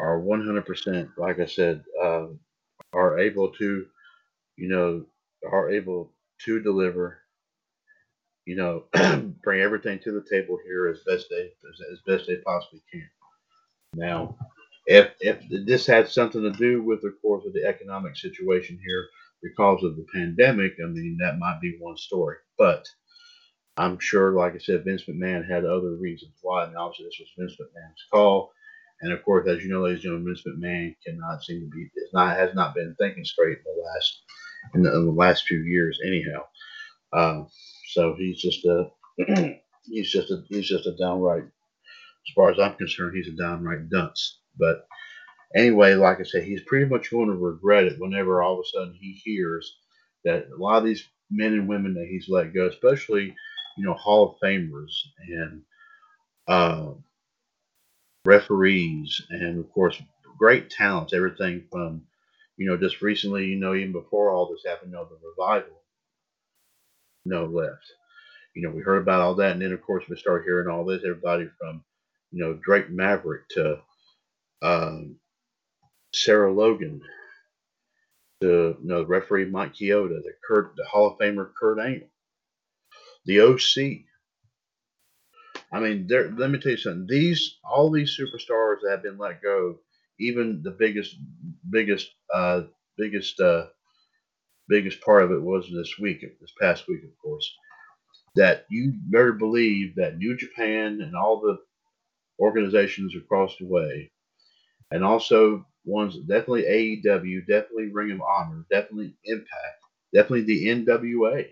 [0.00, 2.26] are 100% like i said uh,
[2.92, 3.86] are able to
[4.56, 5.04] you know
[5.50, 6.11] are able
[6.44, 7.18] to deliver.
[8.44, 8.84] You know
[9.42, 13.08] bring everything to the table here as best they as, as best they possibly can.
[13.94, 14.36] Now
[14.86, 19.08] if if this had something to do with of course with the economic situation here
[19.42, 22.36] because of the pandemic i mean that might be one story.
[22.58, 22.86] But
[23.76, 27.28] I'm sure, like I said, Vince McMahon had other reasons why, and obviously this was
[27.38, 28.52] Vince McMahon's call.
[29.02, 31.82] And of course, as you know, ladies and gentlemen, Vince McMahon cannot seem to be
[31.82, 34.22] is not has not been thinking straight in the last
[34.74, 36.42] in the, in the last few years, anyhow.
[37.12, 37.44] Uh,
[37.92, 38.90] so he's just a
[39.84, 43.90] he's just a he's just a downright, as far as I'm concerned, he's a downright
[43.90, 44.40] dunce.
[44.58, 44.86] But
[45.56, 48.68] anyway, like I said, he's pretty much going to regret it whenever all of a
[48.68, 49.78] sudden he hears
[50.24, 53.34] that a lot of these men and women that he's let go, especially
[53.76, 54.92] you know, Hall of Famers
[55.26, 55.62] and
[56.48, 56.92] uh,
[58.24, 60.00] referees, and of course,
[60.38, 61.12] great talents.
[61.12, 62.02] Everything from,
[62.56, 65.82] you know, just recently, you know, even before all this happened, you know, the revival,
[67.24, 67.92] no left.
[68.54, 70.84] You know, we heard about all that, and then of course we start hearing all
[70.84, 71.02] this.
[71.04, 71.82] Everybody from,
[72.30, 73.80] you know, Drake Maverick to
[74.62, 75.16] um,
[76.12, 77.00] Sarah Logan
[78.42, 82.08] to you know, referee Mike Chioda, the Kurt, the Hall of Famer Kurt Angle
[83.24, 84.04] the OC.
[85.72, 87.06] I mean, let me tell you something.
[87.08, 89.78] These all these superstars that have been let go,
[90.20, 91.16] even the biggest,
[91.70, 92.62] biggest, uh,
[92.98, 93.66] biggest, uh,
[94.68, 97.50] biggest part of it was this week, this past week, of course.
[98.36, 101.58] That you better believe that New Japan and all the
[102.40, 104.10] organizations across the way,
[104.90, 109.80] and also ones definitely AEW, definitely Ring of Honor, definitely Impact,
[110.14, 111.46] definitely the NWA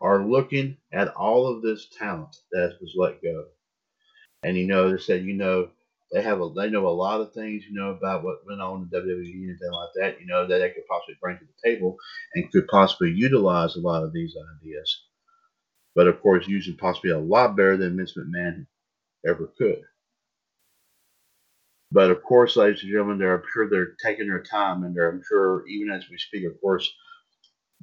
[0.00, 3.46] are looking at all of this talent that was let go.
[4.42, 5.70] And you know, they said, you know,
[6.12, 8.88] they have a they know a lot of things, you know, about what went on
[8.92, 11.70] in WWE and things like that, you know, that they could possibly bring to the
[11.70, 11.96] table
[12.34, 15.02] and could possibly utilize a lot of these ideas.
[15.94, 18.66] But of course, using possibly a lot better than Vince McMahon
[19.26, 19.82] ever could.
[21.92, 25.10] But of course, ladies and gentlemen, they're I'm sure they're taking their time, and they're
[25.10, 26.90] I'm sure even as we speak, of course,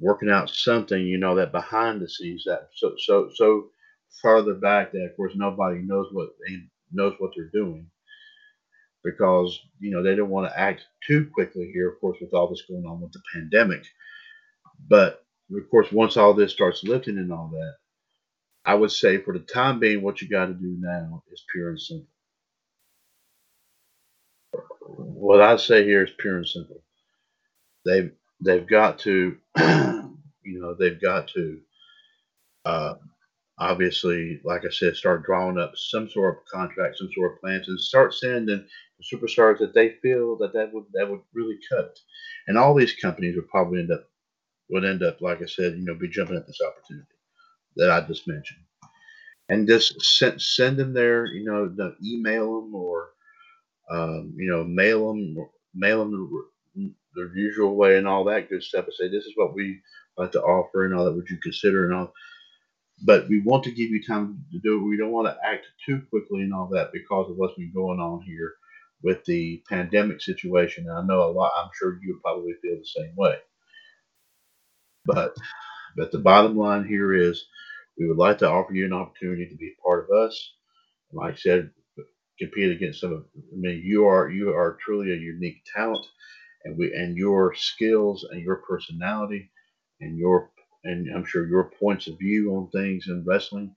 [0.00, 3.70] working out something, you know, that behind the scenes, that so so so
[4.22, 6.56] farther back that of course nobody knows what they
[6.92, 7.86] knows what they're doing
[9.04, 12.48] because you know they don't want to act too quickly here, of course, with all
[12.48, 13.84] this going on with the pandemic.
[14.88, 15.24] But
[15.56, 17.74] of course, once all this starts lifting and all that,
[18.64, 21.70] I would say for the time being, what you got to do now is pure
[21.70, 22.08] and simple.
[24.88, 26.82] What I say here is pure and simple.
[27.84, 31.60] They've they've got to, you know, they've got to,
[32.64, 32.94] uh,
[33.58, 37.68] obviously, like I said, start drawing up some sort of contract, some sort of plans,
[37.68, 41.98] and start sending the superstars that they feel that that would that would really cut.
[42.46, 44.04] And all these companies would probably end up
[44.70, 47.06] would end up, like I said, you know, be jumping at this opportunity
[47.76, 48.60] that I just mentioned,
[49.48, 51.72] and just send send them there, you know,
[52.04, 53.10] email them or
[53.90, 55.36] um, you know, mail them,
[55.74, 56.30] mail them
[57.18, 59.80] the usual way and all that good stuff and say this is what we
[60.16, 62.12] like to offer and all that would you consider and all?
[63.04, 64.88] But we want to give you time to do it.
[64.88, 68.00] We don't want to act too quickly and all that because of what's been going
[68.00, 68.54] on here
[69.02, 70.86] with the pandemic situation.
[70.88, 73.36] And i know a lot i'm sure you would probably feel the same way.
[75.06, 75.36] But
[75.96, 77.46] but the bottom line here is
[77.98, 80.54] we would like to offer you an opportunity to be part of us.
[81.12, 81.70] Like i said
[82.38, 86.06] compete against some of i mean you are you are truly a unique talent
[86.68, 89.50] and we and your skills and your personality
[90.00, 90.50] and your
[90.84, 93.74] and I'm sure your points of view on things in wrestling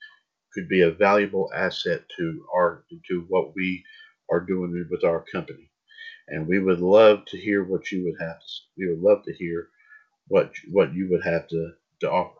[0.53, 3.83] could be a valuable asset to our to what we
[4.29, 5.71] are doing with our company.
[6.27, 8.45] And we would love to hear what you would have to
[8.77, 9.69] we would love to hear
[10.27, 11.71] what what you would have to,
[12.01, 12.39] to offer.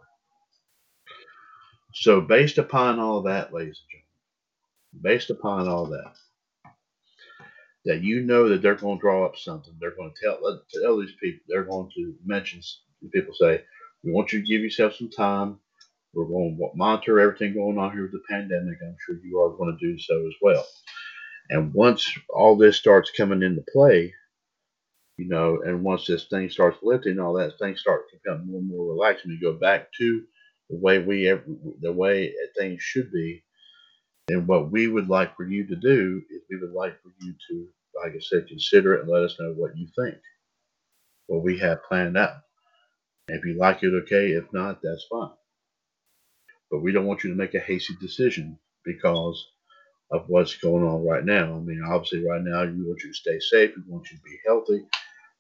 [1.93, 6.13] So based upon all that, ladies and gentlemen, based upon all that,
[7.85, 9.73] that you know that they're going to draw up something.
[9.79, 11.41] They're going to tell tell these people.
[11.47, 12.61] They're going to mention.
[13.13, 13.63] People say,
[14.03, 15.57] "We want you to give yourself some time.
[16.13, 18.77] We're going to monitor everything going on here with the pandemic.
[18.83, 20.65] I'm sure you are going to do so as well."
[21.49, 24.13] And once all this starts coming into play,
[25.17, 28.59] you know, and once this thing starts lifting, all that things start to become more
[28.59, 30.23] and more relaxed, and you go back to
[30.69, 31.25] the way we
[31.81, 33.43] the way things should be.
[34.29, 37.33] And what we would like for you to do is we would like for you
[37.49, 37.67] to,
[38.01, 40.15] like I said, consider it and let us know what you think.
[41.27, 42.37] What we have planned out.
[43.27, 44.31] If you like it, okay.
[44.31, 45.31] If not, that's fine.
[46.69, 49.45] But we don't want you to make a hasty decision because
[50.11, 51.55] of what's going on right now.
[51.55, 53.71] I mean, obviously, right now, we want you to stay safe.
[53.75, 54.85] We want you to be healthy.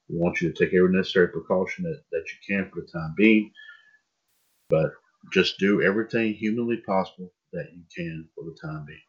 [0.09, 3.13] We want you to take every necessary precaution that, that you can for the time
[3.17, 3.51] being.
[4.69, 4.91] But
[5.33, 8.99] just do everything humanly possible that you can for the time being.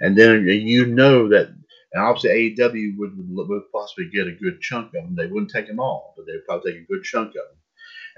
[0.00, 4.88] And then you know that, and obviously AEW would, would possibly get a good chunk
[4.88, 5.16] of them.
[5.16, 7.58] They wouldn't take them all, but they'd probably take a good chunk of them.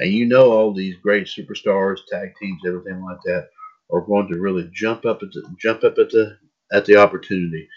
[0.01, 3.49] And you know all these great superstars, tag teams, everything like that
[3.93, 6.39] are going to really jump up at the, jump up at the
[6.73, 7.69] at the opportunity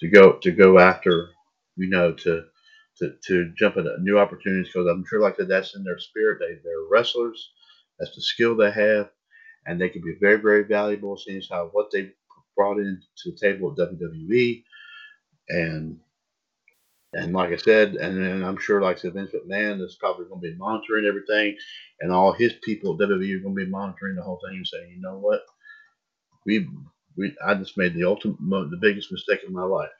[0.00, 1.30] to go to go after,
[1.76, 2.44] you know, to
[2.98, 6.38] to, to jump at new opportunities because I'm sure like that that's in their spirit.
[6.40, 7.50] They they're wrestlers.
[7.98, 9.10] That's the skill they have,
[9.68, 11.16] and they can be very very valuable.
[11.18, 12.12] Seeing how what they
[12.56, 14.64] brought into the table at WWE,
[15.50, 16.00] and
[17.14, 20.42] and like I said, and I'm sure like I said, Vince McMahon is probably going
[20.42, 21.56] to be monitoring everything,
[22.00, 24.66] and all his people at WWE are going to be monitoring the whole thing and
[24.66, 25.42] saying, you know what,
[26.46, 26.68] we
[27.16, 29.90] we I just made the ultimate the biggest mistake of my life.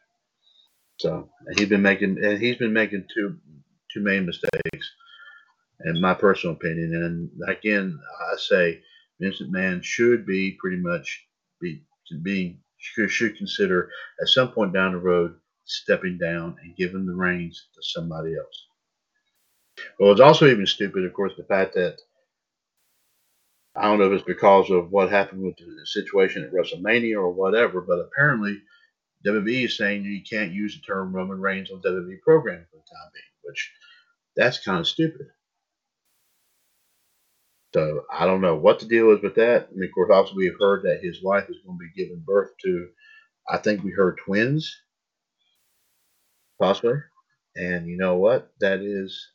[1.01, 3.39] So he's been making and he's been making two
[3.93, 4.93] two main mistakes,
[5.85, 6.95] in my personal opinion.
[6.95, 7.99] And again,
[8.33, 8.83] I say
[9.21, 11.27] Vince McMahon should be pretty much
[11.61, 11.83] be
[12.23, 13.91] be should, should consider
[14.21, 18.67] at some point down the road stepping down and giving the reins to somebody else.
[19.99, 21.99] Well, it's also even stupid, of course, the fact that
[23.77, 27.31] I don't know if it's because of what happened with the situation at WrestleMania or
[27.31, 28.61] whatever, but apparently
[29.27, 32.83] WWE is saying you can't use the term Roman Reigns on WWE programming for the
[32.83, 33.73] time being, which
[34.37, 35.27] that's kind of stupid.
[37.75, 39.75] So I don't know what the deal is with that.
[39.77, 42.51] Mean, of course, we have heard that his wife is going to be giving birth
[42.65, 42.89] to,
[43.51, 44.75] I think we heard twins,
[46.61, 46.97] possibly.
[47.57, 48.53] And you know what?
[48.61, 49.29] That is,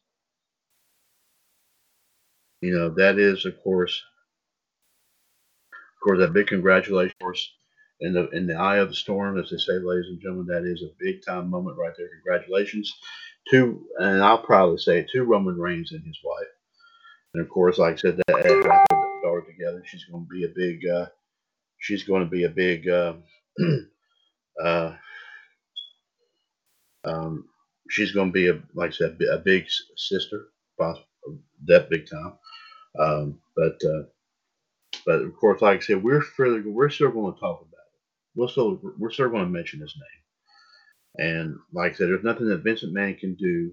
[2.61, 4.01] you know, that is, of course,
[5.87, 7.51] of course, that big congratulations
[8.01, 10.47] in the in the eye of the storm, as they say, ladies and gentlemen.
[10.47, 12.07] That is a big time moment right there.
[12.23, 12.93] Congratulations
[13.51, 16.47] to, and I'll probably say, it, to Roman Reigns and his wife.
[17.33, 18.85] And of course, like I said, that
[19.23, 21.07] daughter together, she's going to be a big, uh,
[21.79, 23.13] she's going to be a big, uh,
[24.63, 24.95] uh,
[27.05, 27.45] um,
[27.89, 29.65] she's going to be a, like I said, a big
[29.97, 30.47] sister,
[31.65, 32.33] that big time.
[32.99, 34.03] Um, but, uh,
[35.05, 38.35] but of course, like I said, we're further, we're still going to talk about it.
[38.35, 41.27] We're still we're still going to mention his name.
[41.27, 43.71] And like I said, there's nothing that Vince McMahon can do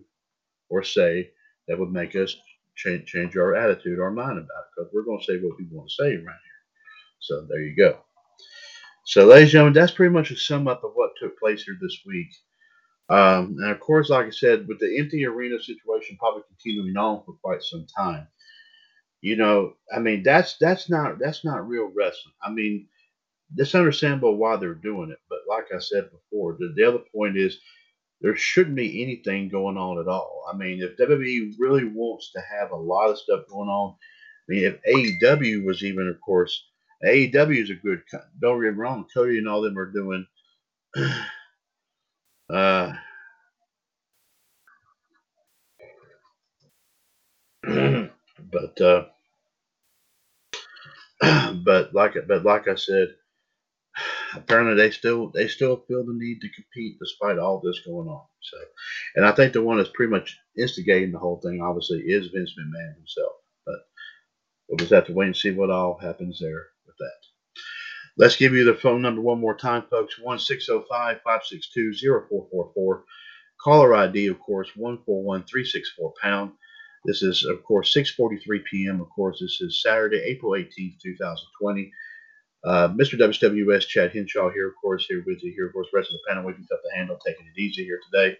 [0.68, 1.30] or say
[1.68, 2.36] that would make us
[2.80, 5.66] change change our attitude, our mind about it, because we're going to say what we
[5.70, 6.60] want to say around here.
[7.20, 7.98] So there you go.
[9.04, 11.76] So, ladies and gentlemen, that's pretty much a sum up of what took place here
[11.80, 12.28] this week.
[13.08, 17.22] Um, and of course, like I said, with the empty arena situation probably continuing on
[17.24, 18.28] for quite some time,
[19.20, 22.34] you know, I mean, that's that's not that's not real wrestling.
[22.42, 22.88] I mean,
[23.56, 25.18] it's understandable why they're doing it.
[25.28, 27.58] But like I said before, the, the other point is
[28.20, 30.44] there shouldn't be anything going on at all.
[30.52, 34.52] I mean, if WWE really wants to have a lot of stuff going on, I
[34.52, 34.82] mean, if
[35.22, 36.66] AEW was even, of course,
[37.04, 38.02] AEW is a good.
[38.40, 40.26] Don't get me wrong, Cody and all them are doing.
[42.52, 42.92] Uh,
[47.64, 49.04] but uh,
[51.64, 53.14] but like but like I said,
[54.34, 58.24] apparently they still they still feel the need to compete despite all this going on.
[58.40, 58.56] So,
[59.16, 62.52] and I think the one that's pretty much instigating the whole thing, obviously, is Vince
[62.58, 63.32] McMahon himself.
[63.66, 63.80] But
[64.68, 67.12] we'll just have to wait and see what all happens there with that.
[68.16, 70.18] Let's give you the phone number one more time, folks.
[70.18, 73.04] One six zero oh five five six two zero four four four.
[73.62, 76.52] Caller ID, of course, one four one three six four pound.
[77.06, 79.00] This is, of course, 6:43 p.m.
[79.00, 81.90] Of course, this is Saturday, April 18th, 2020.
[82.64, 83.18] Uh, Mr.
[83.18, 86.28] WWS Chad Henshaw here, of course, here with you here, of course, rest of the
[86.28, 88.36] panel waking up the handle, taking it easy here today.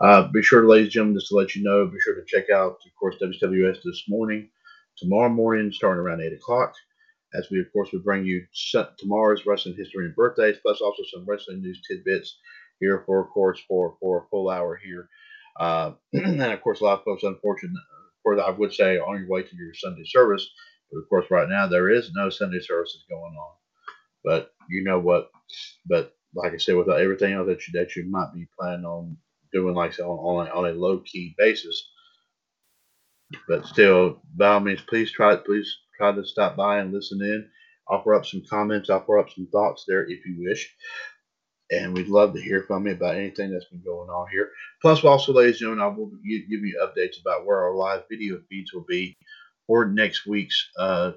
[0.00, 2.50] Uh, be sure, ladies and gentlemen, just to let you know, be sure to check
[2.50, 4.48] out, of course, WWS this morning,
[4.96, 6.74] tomorrow morning, starting around 8 o'clock,
[7.34, 8.44] as we, of course, will bring you
[8.98, 12.38] tomorrow's wrestling history and birthdays, plus also some wrestling news tidbits
[12.80, 15.08] here for, of course, for for a full hour here.
[15.60, 17.78] Uh, and of course, a lot of folks, unfortunately,
[18.22, 20.50] for I would say on your way to your Sunday service.
[20.92, 23.52] But of course, right now there is no Sunday services going on.
[24.24, 25.30] But you know what?
[25.86, 29.16] But like I said, with everything else that you that you might be planning on
[29.52, 31.90] doing, like on on a, on a low key basis.
[33.48, 37.48] But still, by all means, please try please try to stop by and listen in.
[37.88, 40.74] Offer up some comments, offer up some thoughts there if you wish.
[41.70, 44.50] And we'd love to hear from you about anything that's been going on here.
[44.82, 48.40] Plus, also, ladies and gentlemen, I will give you updates about where our live video
[48.50, 49.16] feeds will be
[49.72, 51.12] for next week's uh,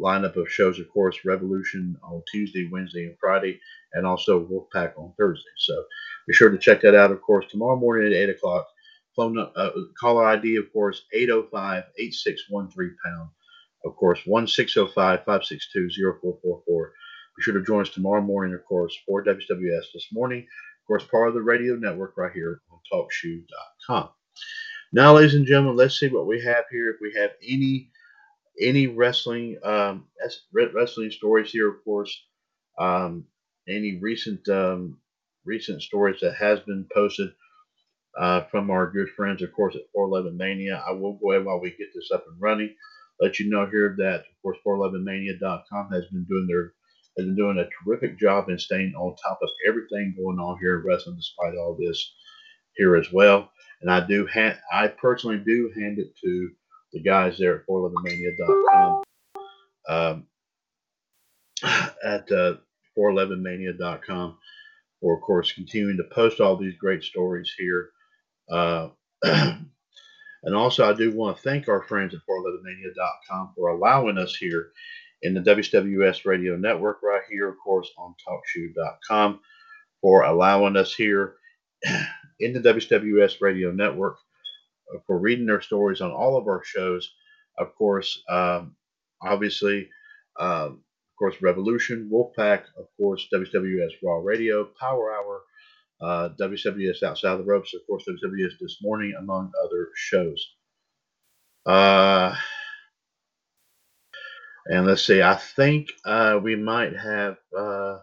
[0.00, 0.80] lineup of shows.
[0.80, 3.60] Of course, Revolution on Tuesday, Wednesday, and Friday,
[3.92, 5.54] and also Wolfpack on Thursday.
[5.56, 5.84] So
[6.26, 7.12] be sure to check that out.
[7.12, 8.66] Of course, tomorrow morning at 8 o'clock.
[9.14, 13.28] Phone uh, caller ID, of course, 805 8613 pound.
[13.84, 15.90] Of course, 1605 562
[16.22, 16.92] 0444.
[17.36, 20.40] Be sure to join us tomorrow morning, of course, for WWS this morning.
[20.40, 24.08] Of course, part of the radio network right here on TalkShoe.com.
[24.94, 26.90] Now, ladies and gentlemen, let's see what we have here.
[26.90, 27.91] If we have any
[28.60, 30.06] any wrestling um,
[30.52, 32.24] wrestling stories here, of course,
[32.78, 33.24] um,
[33.68, 34.98] any recent um,
[35.44, 37.30] recent stories that has been posted
[38.18, 40.82] uh, from our good friends, of course, at 411 Mania.
[40.86, 42.74] I will go ahead while we get this up and running.
[43.20, 46.74] Let you know here that, of course, 411mania.com has been doing their
[47.18, 50.78] has been doing a terrific job in staying on top of everything going on here
[50.80, 52.14] in wrestling, despite all this
[52.74, 53.50] here as well.
[53.82, 56.50] And I do, ha- I personally do hand it to
[56.92, 59.02] the guys there at 411mania.com.
[59.88, 60.26] Um,
[62.04, 62.54] at uh,
[62.98, 64.38] 411mania.com
[65.00, 67.90] for, of course, continuing to post all these great stories here.
[68.50, 68.88] Uh,
[69.22, 74.70] and also, I do want to thank our friends at 411mania.com for allowing us here
[75.22, 79.40] in the WWS Radio Network right here, of course, on TalkShoe.com
[80.00, 81.34] for allowing us here
[82.40, 84.16] in the WWS Radio Network
[85.06, 87.12] for reading their stories on all of our shows.
[87.58, 88.76] Of course, um,
[89.22, 89.88] obviously,
[90.38, 95.42] um, of course, Revolution, Wolfpack, of course, WWS Raw Radio, Power Hour,
[96.00, 100.54] uh, WWS Outside the Ropes, of course, WWS This Morning, among other shows.
[101.66, 102.34] Uh,
[104.66, 107.36] and let's see, I think uh, we might have.
[107.56, 107.98] Uh,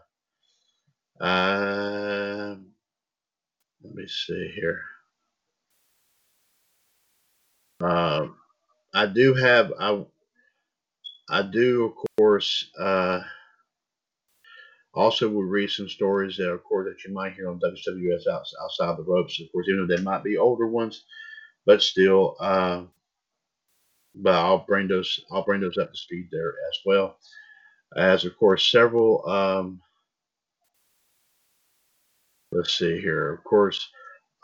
[1.22, 2.56] uh,
[3.84, 4.82] let me see here.
[7.82, 8.36] Um,
[8.94, 10.04] I do have I
[11.30, 13.22] I do of course uh,
[14.94, 18.24] also will read some stories that of course that you might hear on WWS
[18.62, 19.40] outside the ropes.
[19.40, 21.04] Of course, even though they might be older ones,
[21.66, 22.36] but still.
[22.40, 22.84] Uh,
[24.16, 27.18] but I'll bring those I'll bring those up to speed there as well.
[27.96, 29.82] As of course several um,
[32.52, 33.34] let's see here.
[33.34, 33.90] Of course,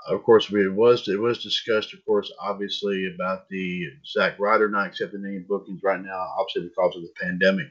[0.07, 4.69] of course, we, it was it was discussed, of course, obviously about the Zack Ryder
[4.69, 7.67] not accepting any bookings right now, obviously because of the pandemic.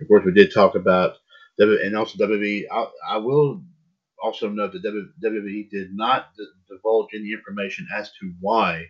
[0.00, 1.14] Of course, we did talk about
[1.58, 2.64] and also WWE.
[2.70, 3.62] I, I will
[4.22, 4.82] also note that
[5.24, 6.30] WWE did not
[6.68, 8.84] divulge any information as to why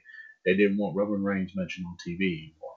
[0.45, 2.77] they didn't want Roman Reigns mentioned on TV anymore.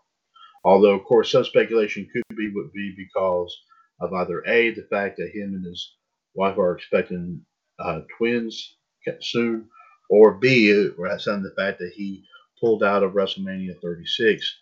[0.64, 3.58] Although, of course, some speculation could be would be because
[4.00, 5.96] of either a the fact that him and his
[6.34, 7.46] wife are expecting
[7.80, 8.78] uh, twins
[9.22, 9.68] soon,
[10.12, 12.24] or b some of the fact that he
[12.60, 14.58] pulled out of WrestleMania 36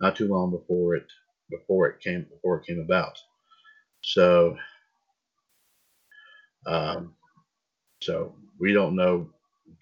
[0.00, 1.06] not too long before it
[1.50, 3.16] before it came before it came about.
[4.02, 4.56] So,
[6.66, 7.14] um,
[8.02, 9.30] so we don't know.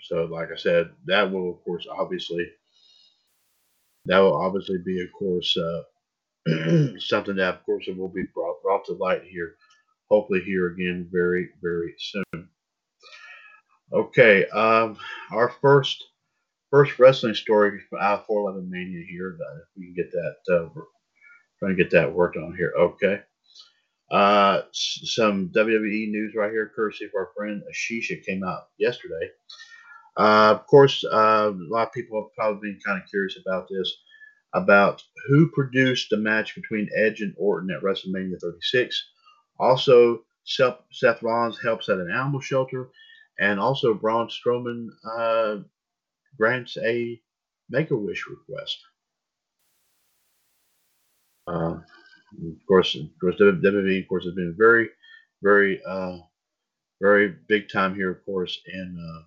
[0.02, 2.46] So, like I said, that will of course obviously
[4.06, 5.82] that will obviously be, of course, uh,
[6.98, 9.56] something that, of course, it will be brought, brought to light here,
[10.10, 12.48] hopefully here again very, very soon.
[13.92, 14.96] Okay, um,
[15.30, 16.04] our first
[16.70, 19.36] first wrestling story out of 411 Mania here.
[19.38, 20.80] If we can get that, uh,
[21.58, 22.72] trying to get that worked on here.
[22.76, 23.20] Okay.
[24.10, 29.30] Uh, some WWE news right here, courtesy of our friend Ashisha, came out yesterday.
[30.16, 33.68] Uh, of course, uh, a lot of people have probably been kind of curious about
[33.68, 33.92] this,
[34.52, 39.10] about who produced the match between Edge and Orton at WrestleMania 36.
[39.58, 42.90] Also, Seth, Seth Rollins helps at an animal shelter,
[43.38, 45.56] and also Braun Strowman uh,
[46.38, 47.20] grants a
[47.70, 48.78] Make-A-Wish request.
[51.46, 51.78] Uh,
[52.42, 54.88] of course, of course, WWE, of course, has been very,
[55.42, 56.18] very, uh,
[57.00, 59.22] very big time here, of course, in uh,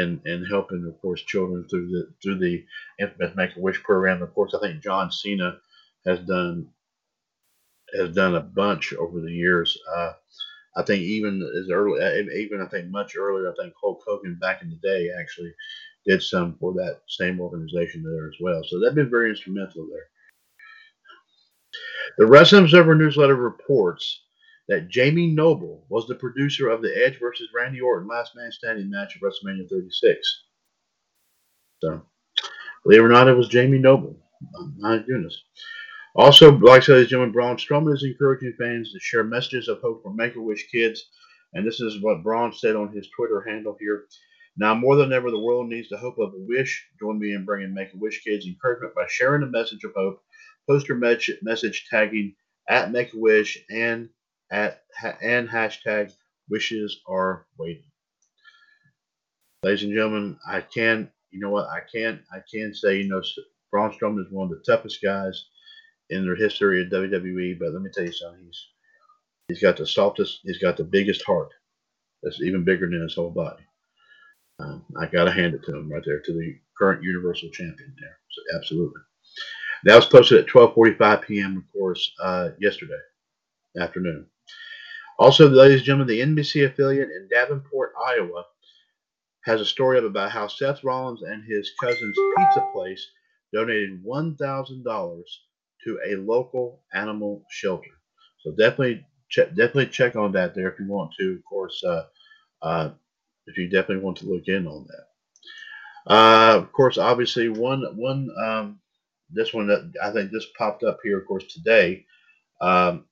[0.00, 2.64] and and helping, of course, children through the through the
[2.98, 4.22] infamous Make a Wish program.
[4.22, 5.58] Of course, I think John Cena
[6.06, 6.68] has done
[7.98, 9.78] has done a bunch over the years.
[9.96, 10.12] Uh,
[10.76, 14.38] I think even as early, uh, even I think much earlier, I think Hulk Hogan
[14.40, 15.52] back in the day actually
[16.06, 18.62] did some for that same organization there as well.
[18.64, 20.08] So they've been very instrumental there.
[22.18, 24.24] The Wrestling Observer newsletter reports
[24.68, 28.90] that Jamie Noble was the producer of the Edge versus Randy Orton Last Man Standing
[28.90, 30.44] match at WrestleMania 36.
[31.82, 32.02] So,
[32.82, 34.16] believe it or not, it was Jamie Noble.
[34.78, 35.42] My goodness.
[36.16, 39.66] Also, like I said, ladies and gentlemen, Braun Strowman is encouraging fans to share messages
[39.66, 41.08] of hope for Make a Wish kids.
[41.54, 44.06] And this is what Braun said on his Twitter handle here.
[44.56, 46.86] Now, more than ever, the world needs the hope of a wish.
[47.00, 50.22] Join me in bringing Make a Wish kids encouragement by sharing a message of hope.
[50.68, 52.36] Post your message tagging
[52.68, 54.08] at Make a Wish and
[54.52, 54.82] at
[55.20, 56.12] and hashtag
[56.48, 57.90] wishes are waiting.
[59.64, 61.10] Ladies and gentlemen, I can't.
[61.32, 63.20] you know what, I can't, I can't say, you know,
[63.72, 65.46] Braun Strowman is one of the toughest guys
[66.10, 67.58] in their history of WWE.
[67.58, 68.44] But let me tell you something.
[68.44, 68.66] He's
[69.48, 70.40] he's got the softest.
[70.42, 71.50] He's got the biggest heart.
[72.22, 73.64] That's even bigger than his whole body.
[74.60, 78.18] Um, I gotta hand it to him right there, to the current Universal Champion there.
[78.30, 79.00] So absolutely.
[79.84, 81.56] That was posted at 12:45 p.m.
[81.58, 83.00] Of course, uh, yesterday
[83.78, 84.26] afternoon.
[85.18, 88.44] Also, ladies and gentlemen, the NBC affiliate in Davenport, Iowa,
[89.44, 93.06] has a story up about how Seth Rollins and his cousin's pizza place
[93.52, 95.22] donated $1,000
[95.84, 97.90] to a local animal shelter.
[98.42, 101.32] So definitely check definitely check on that there if you want to.
[101.32, 102.04] Of course, uh,
[102.62, 102.90] uh,
[103.46, 106.12] if you definitely want to look in on that.
[106.12, 108.80] Uh, of course, obviously one one um,
[109.30, 112.04] this one that I think this popped up here, of course, today.
[112.60, 113.04] Um,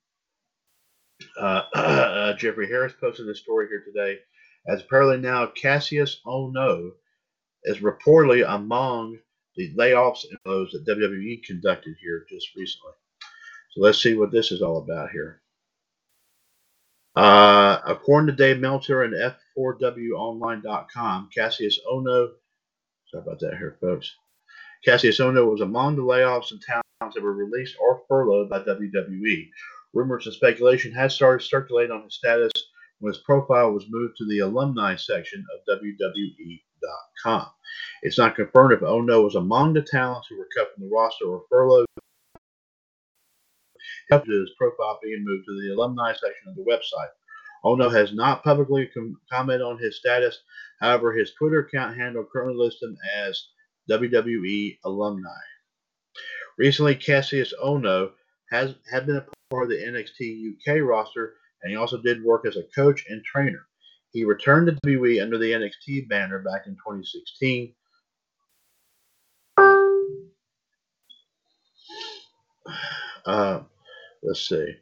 [1.38, 4.18] uh, uh, Jeffrey Harris posted this story here today.
[4.68, 6.90] As apparently now Kassius Ohno
[7.64, 9.18] is reportedly among
[9.56, 12.92] the layoffs and those that WWE conducted here just recently.
[13.72, 15.40] So let's see what this is all about here.
[17.14, 19.14] Uh, according to Dave Meltzer and
[19.58, 22.30] F4WOnline.com, Kassius Ohno,
[23.10, 24.14] sorry about that here, folks.
[24.86, 29.48] Kassius Ohno was among the layoffs in towns that were released or furloughed by WWE.
[29.92, 32.52] Rumors and speculation had started circulating on his status
[33.00, 35.60] when his profile was moved to the alumni section of
[36.82, 37.46] WWE.com.
[38.02, 41.26] It's not confirmed if Ohno was among the talents who were cut from the roster
[41.26, 41.86] or furloughed.
[44.10, 47.08] His profile being moved to the alumni section of the website.
[47.64, 50.42] Ohno has not publicly com- commented on his status.
[50.80, 53.48] However, his Twitter account handle currently lists him as
[53.90, 55.30] WWE alumni.
[56.58, 58.12] Recently, Kassius Ohno
[58.50, 62.44] has had been a part of the NXT UK roster, and he also did work
[62.46, 63.66] as a coach and trainer.
[64.12, 67.74] He returned to WWE under the NXT banner back in 2016.
[73.24, 73.60] Uh,
[74.22, 74.74] let's see.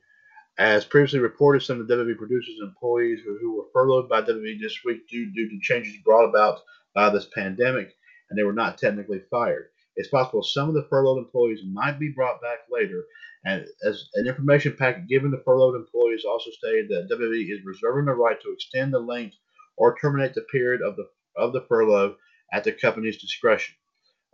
[0.59, 4.23] As previously reported, some of the WWE producers and employees who, who were furloughed by
[4.23, 6.61] WWE this week due, due to changes brought about
[6.95, 7.95] by this pandemic,
[8.29, 9.71] and they were not technically fired.
[9.97, 13.05] It's possible some of the furloughed employees might be brought back later.
[13.45, 18.05] And as an information packet given to furloughed employees also stated that WWE is reserving
[18.05, 19.37] the right to extend the length
[19.77, 22.17] or terminate the period of the of the furlough
[22.53, 23.75] at the company's discretion.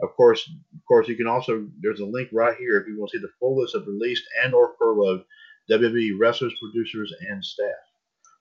[0.00, 3.12] Of course, of course, you can also there's a link right here if you want
[3.12, 5.24] to see the full list of released and or furloughed
[5.70, 7.68] WWE wrestlers, producers, and staff.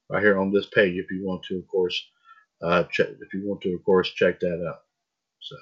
[0.09, 1.99] Right here on this page, if you want to, of course,
[2.61, 4.81] uh, check if you want to, of course, check that out.
[5.39, 5.55] So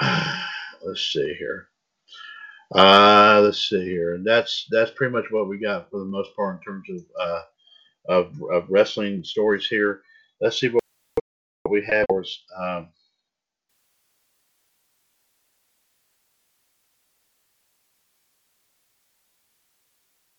[0.86, 1.68] let's see here.
[2.74, 6.34] Uh, let's see here, and that's that's pretty much what we got for the most
[6.36, 7.42] part in terms of uh,
[8.08, 10.02] of, of wrestling stories here.
[10.40, 10.82] Let's see what
[11.70, 12.06] we have.
[12.58, 12.88] Um,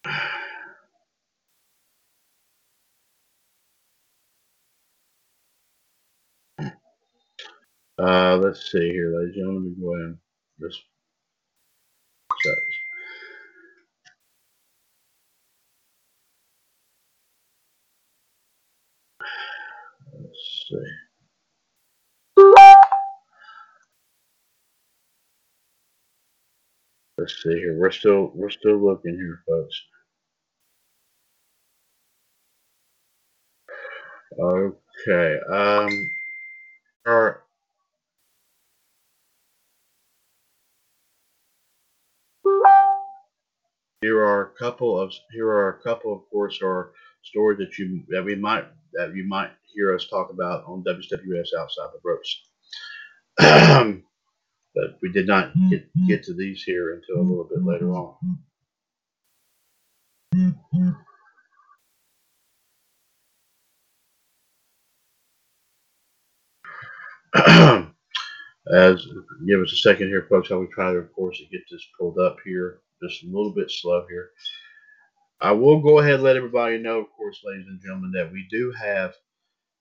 [8.00, 9.64] Uh, let's see here, ladies and gentlemen.
[9.64, 10.18] Let me go ahead and
[10.62, 10.84] just
[12.46, 12.60] Let's
[20.70, 20.78] see.
[27.18, 27.78] Let's see here.
[27.80, 29.82] We're still we're still looking here, folks.
[34.40, 35.40] Okay.
[35.50, 36.10] Um.
[37.08, 37.36] All right.
[44.02, 46.92] Here are a couple of here are a couple, of course, or
[47.24, 51.48] stories that you that we might that you might hear us talk about on WWS
[51.60, 52.44] Outside the Ropes.
[54.76, 58.16] but we did not get, get to these here until a little bit later on.
[68.72, 69.08] As
[69.48, 71.86] give us a second here, folks, while we try to, of course, to get this
[72.00, 72.82] pulled up here.
[73.04, 74.32] Just a little bit slow here.
[75.42, 78.48] I will go ahead and let everybody know, of course, ladies and gentlemen, that we
[78.50, 79.14] do have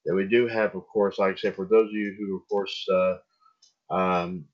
[0.07, 2.49] that we do have, of course, like I said, for those of you who, of
[2.49, 3.17] course, uh,
[3.95, 4.47] um,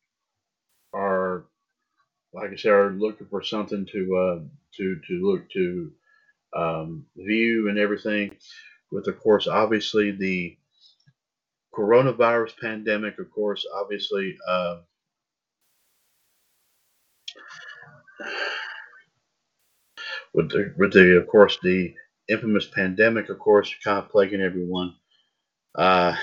[0.92, 1.46] are
[2.34, 4.40] like I said, are looking for something to uh,
[4.78, 5.92] to to look to
[6.56, 8.36] um, view and everything.
[8.92, 10.56] With of course, obviously the
[11.74, 14.36] coronavirus pandemic, of course, obviously.
[14.48, 14.78] Uh,
[20.34, 21.94] with the, with the, of course, the
[22.28, 24.94] infamous pandemic, of course, kind of plaguing everyone.
[25.74, 26.14] Uh,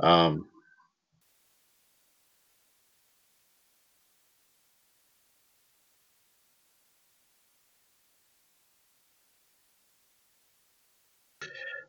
[0.00, 0.48] um,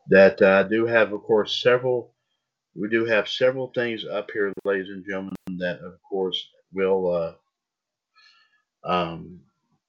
[0.08, 2.12] that I uh, do have, of course, several.
[2.74, 7.36] We do have several things up here, ladies and gentlemen, that of course will
[8.86, 9.40] uh, um,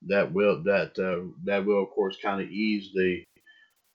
[0.07, 3.23] that will that uh, that will of course kind of ease the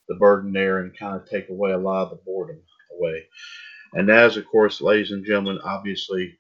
[0.08, 2.60] the burden there and kind of take away a lot of the boredom
[2.98, 3.24] away.
[3.94, 6.36] And as of course, ladies and gentlemen, obviously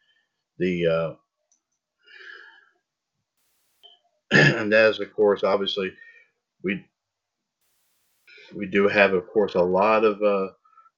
[0.58, 1.14] the uh,
[4.32, 5.92] and as of course, obviously
[6.64, 6.84] we
[8.54, 10.52] we do have, of course, a lot of uh,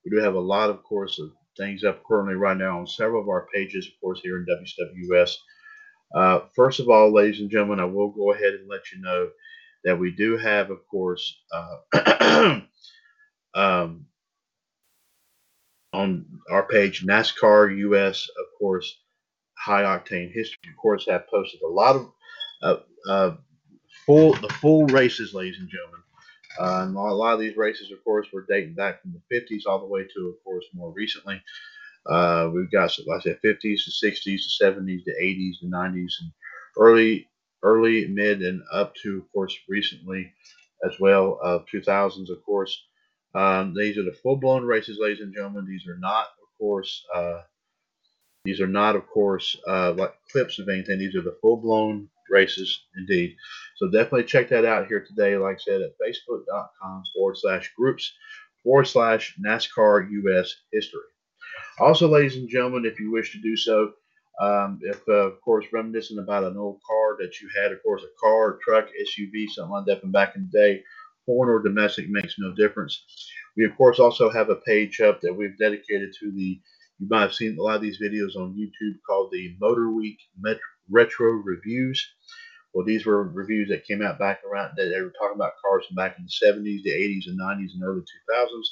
[0.05, 3.23] we do have a lot, of course, of things up currently right now on several
[3.23, 5.35] of our pages, of course, here in WWS.
[6.15, 9.31] Uh, first of all, ladies and gentlemen, I will go ahead and let you know
[9.85, 12.61] that we do have, of course, uh,
[13.55, 14.07] um,
[15.93, 18.99] on our page NASCAR US, of course,
[19.59, 22.13] high octane history, of course, have posted a lot of
[22.63, 22.77] uh,
[23.09, 23.37] uh,
[24.07, 26.01] full the full races, ladies and gentlemen.
[26.59, 29.63] Uh, and a lot of these races, of course, were dating back from the 50s
[29.67, 31.41] all the way to, of course, more recently.
[32.07, 36.13] Uh, we've got, like I said, 50s to 60s to 70s to 80s to 90s
[36.21, 36.33] and
[36.79, 37.29] early,
[37.63, 40.33] early, mid, and up to, of course, recently
[40.85, 42.83] as well of 2000s, of course.
[43.35, 45.67] Um, these are the full-blown races, ladies and gentlemen.
[45.67, 47.43] These are not, of course, uh,
[48.45, 50.99] these are not, of course, uh, like clips of anything.
[50.99, 53.37] These are the full-blown races indeed.
[53.77, 58.13] So definitely check that out here today, like I said, at facebook.com forward slash groups
[58.63, 61.01] forward slash NASCAR US history.
[61.79, 63.93] Also, ladies and gentlemen, if you wish to do so,
[64.41, 68.03] um, if uh, of course reminiscing about an old car that you had, of course,
[68.03, 70.83] a car, truck, SUV, something like that from back in the day,
[71.27, 73.05] foreign or domestic makes no difference.
[73.57, 76.61] We of course also have a page up that we've dedicated to the.
[76.99, 80.19] You might have seen a lot of these videos on YouTube called the Motor Week
[80.39, 80.61] Metro
[80.91, 82.07] retro reviews.
[82.73, 85.87] Well, these were reviews that came out back around that they were talking about cars
[85.87, 88.67] from back in the 70s, the 80s, and 90s, and early 2000s.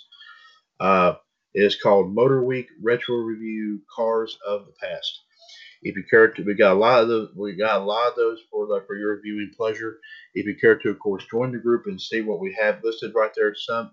[0.81, 1.15] Uh,
[1.55, 5.21] it is called Motor Week Retro Review Cars of the Past.
[5.83, 7.31] If you care to, we got a lot of those.
[7.37, 10.01] We got a lot of those for the, for your viewing pleasure.
[10.35, 13.13] If you care to, of course, join the group and see what we have listed
[13.15, 13.55] right there.
[13.55, 13.93] Some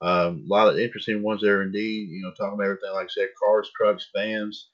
[0.00, 2.10] um, a lot of interesting ones there indeed.
[2.10, 4.68] You know, talking about everything like I said, cars, trucks, vans,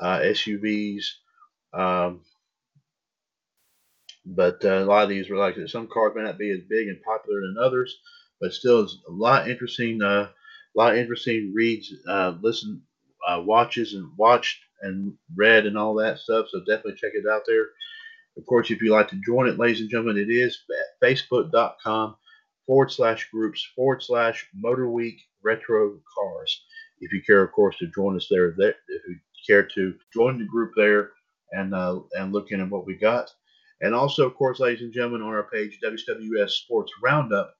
[0.00, 1.04] uh, SUVs,
[1.72, 2.20] um,
[4.24, 6.88] but uh, a lot of these were like some cars may not be as big
[6.88, 7.96] and popular than others,
[8.40, 10.02] but still it's a lot interesting.
[10.02, 12.82] Uh, a lot interesting reads, uh, listen,
[13.26, 16.46] uh, watches, and watched and read and all that stuff.
[16.50, 17.68] So definitely check it out there.
[18.36, 22.16] Of course, if you'd like to join it, ladies and gentlemen, it is at facebook.com
[22.66, 26.64] forward slash groups forward slash Motor Week Retro Cars.
[27.00, 28.76] If you care, of course, to join us there, if
[29.08, 29.16] you
[29.46, 31.12] care to join the group there,
[31.52, 33.30] and uh, and looking at what we got.
[33.80, 37.54] And also, of course, ladies and gentlemen, on our page, WWS Sports Roundup.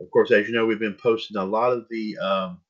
[0.00, 2.60] Of course, as you know, we've been posting a lot of the um,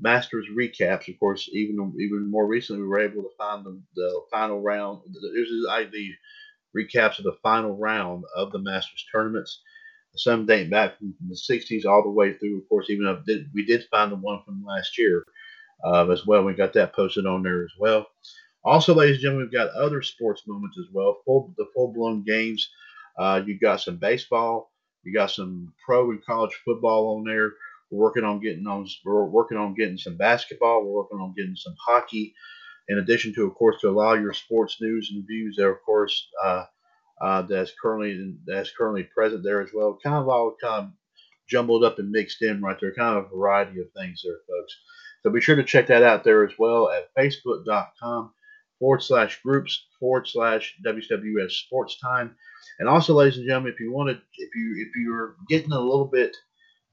[0.00, 1.08] Masters recaps.
[1.08, 5.00] Of course, even even more recently, we were able to find the, the final round.
[5.06, 6.10] This is the
[6.76, 9.62] recaps of the final round of the Masters tournaments.
[10.14, 12.58] Some date back from the 60s all the way through.
[12.58, 13.22] Of course, even
[13.54, 15.24] we did find the one from last year
[15.84, 16.44] uh, as well.
[16.44, 18.06] We got that posted on there as well.
[18.64, 21.20] Also, ladies and gentlemen, we've got other sports moments as well.
[21.24, 22.70] Full the full blown games.
[23.18, 24.70] Uh, you got some baseball.
[25.02, 27.52] You got some pro and college football on there.
[27.90, 28.86] We're working on getting on.
[29.04, 30.84] We're working on getting some basketball.
[30.84, 32.34] We're working on getting some hockey.
[32.88, 36.28] In addition to, of course, to allow your sports news and views there, of course,
[36.44, 36.64] uh,
[37.20, 39.98] uh, that's currently that's currently present there as well.
[40.02, 40.90] Kind of all kind of
[41.48, 42.94] jumbled up and mixed in right there.
[42.94, 44.76] Kind of a variety of things there, folks.
[45.22, 48.32] So be sure to check that out there as well at facebook.com
[48.82, 52.34] forward slash groups forward slash WWS Sports Time.
[52.80, 55.78] And also, ladies and gentlemen, if you want to, if you if you're getting a
[55.78, 56.36] little bit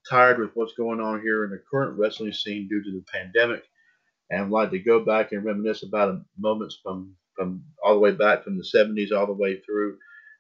[0.07, 3.63] tired with what's going on here in the current wrestling scene due to the pandemic,
[4.29, 8.43] and like to go back and reminisce about moments from from all the way back
[8.43, 9.97] from the 70s all the way through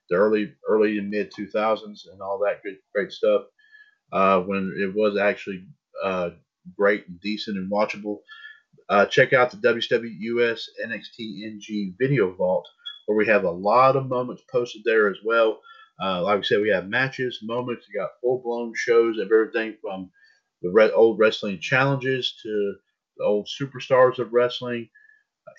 [0.09, 3.43] the early early and mid 2000s and all that good great stuff
[4.11, 5.65] uh, when it was actually
[6.03, 6.29] uh,
[6.77, 8.19] great and decent and watchable.
[8.89, 12.67] Uh, check out the WWUS NXT NG video vault
[13.05, 15.59] where we have a lot of moments posted there as well.
[16.01, 17.87] Uh, like I said, we have matches, moments.
[17.87, 20.11] We got full blown shows of everything from
[20.61, 22.75] the red, old wrestling challenges to
[23.17, 24.89] the old superstars of wrestling,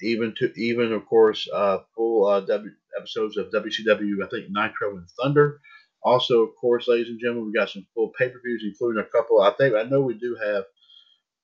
[0.03, 4.25] even to even of course uh, full uh, w, episodes of WCW.
[4.25, 5.61] I think Nitro and Thunder.
[6.03, 9.07] Also, of course, ladies and gentlemen, we got some full pay per views, including a
[9.07, 9.41] couple.
[9.43, 10.65] I think I know we do have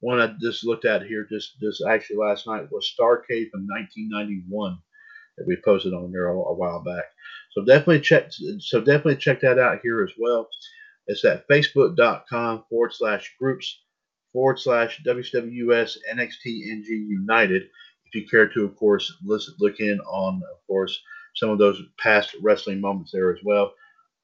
[0.01, 4.79] one I just looked at here just just actually last night was Starcade from 1991
[5.39, 7.05] that we posted on there a, while back.
[7.53, 10.49] So definitely check so definitely check that out here as well.
[11.07, 13.83] It's at facebook.com forward slash groups
[14.33, 17.63] forward slash WWS NXT NG United.
[18.05, 21.01] If you care to, of course, listen, look in on, of course,
[21.35, 23.73] some of those past wrestling moments there as well.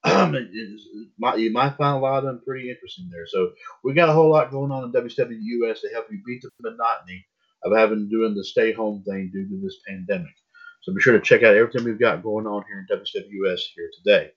[0.04, 3.26] You might find a lot of them pretty interesting there.
[3.26, 3.52] So
[3.84, 7.24] we got a whole lot going on in WWUS to help you beat the monotony
[7.64, 10.34] of having doing the stay home thing due to this pandemic.
[10.82, 13.90] So be sure to check out everything we've got going on here in WWS here
[14.02, 14.30] today.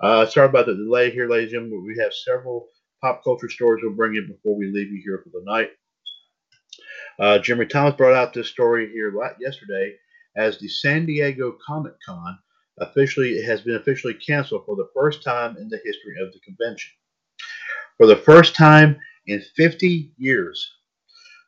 [0.00, 1.84] Uh, sorry about the delay here, ladies and gentlemen.
[1.84, 2.68] We have several
[3.00, 5.70] pop culture stories we'll bring in before we leave you here for the night.
[7.18, 9.94] Uh, Jeremy Thomas brought out this story here yesterday
[10.36, 12.38] as the San Diego Comic Con
[12.78, 16.40] officially it has been officially canceled for the first time in the history of the
[16.40, 16.92] convention.
[17.98, 20.72] For the first time in 50 years,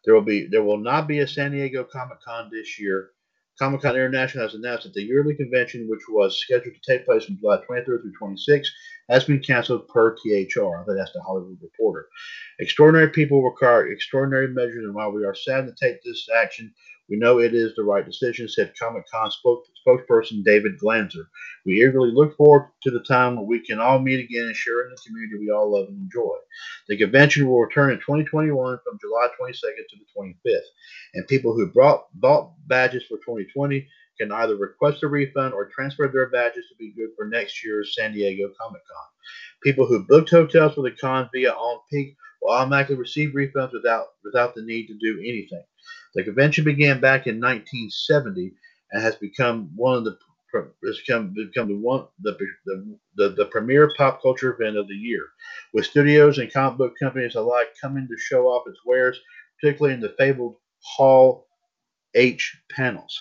[0.04, 3.10] there will be there will not be a San Diego Comic Con this year.
[3.58, 7.24] Comic Con International has announced that the yearly convention, which was scheduled to take place
[7.24, 8.66] from July 23rd through 26th,
[9.08, 10.84] has been canceled per THR.
[10.86, 12.08] That's the Hollywood Reporter.
[12.58, 16.74] Extraordinary people require extraordinary measures, and while we are sad to take this action,
[17.08, 21.26] we know it is the right decision, said Comic Con spokesperson David Glanzer.
[21.66, 24.84] We eagerly look forward to the time when we can all meet again and share
[24.84, 26.36] in the community we all love and enjoy.
[26.88, 30.06] The convention will return in 2021 from July 22nd to the
[30.50, 30.60] 25th,
[31.14, 33.86] and people who brought, bought badges for 2020
[34.18, 37.94] can either request a refund or transfer their badges to be good for next year's
[37.96, 39.06] San Diego Comic Con.
[39.62, 44.06] People who booked hotels for the con via On Peak will automatically receive refunds without
[44.22, 45.64] without the need to do anything.
[46.14, 48.52] The convention began back in 1970
[48.92, 50.16] and has become one of the
[50.86, 54.94] has become, become the one the, the, the, the premier pop culture event of the
[54.94, 55.26] year,
[55.72, 59.18] with studios and comic book companies alike coming to show off its wares,
[59.60, 61.48] particularly in the fabled Hall
[62.14, 63.20] H panels.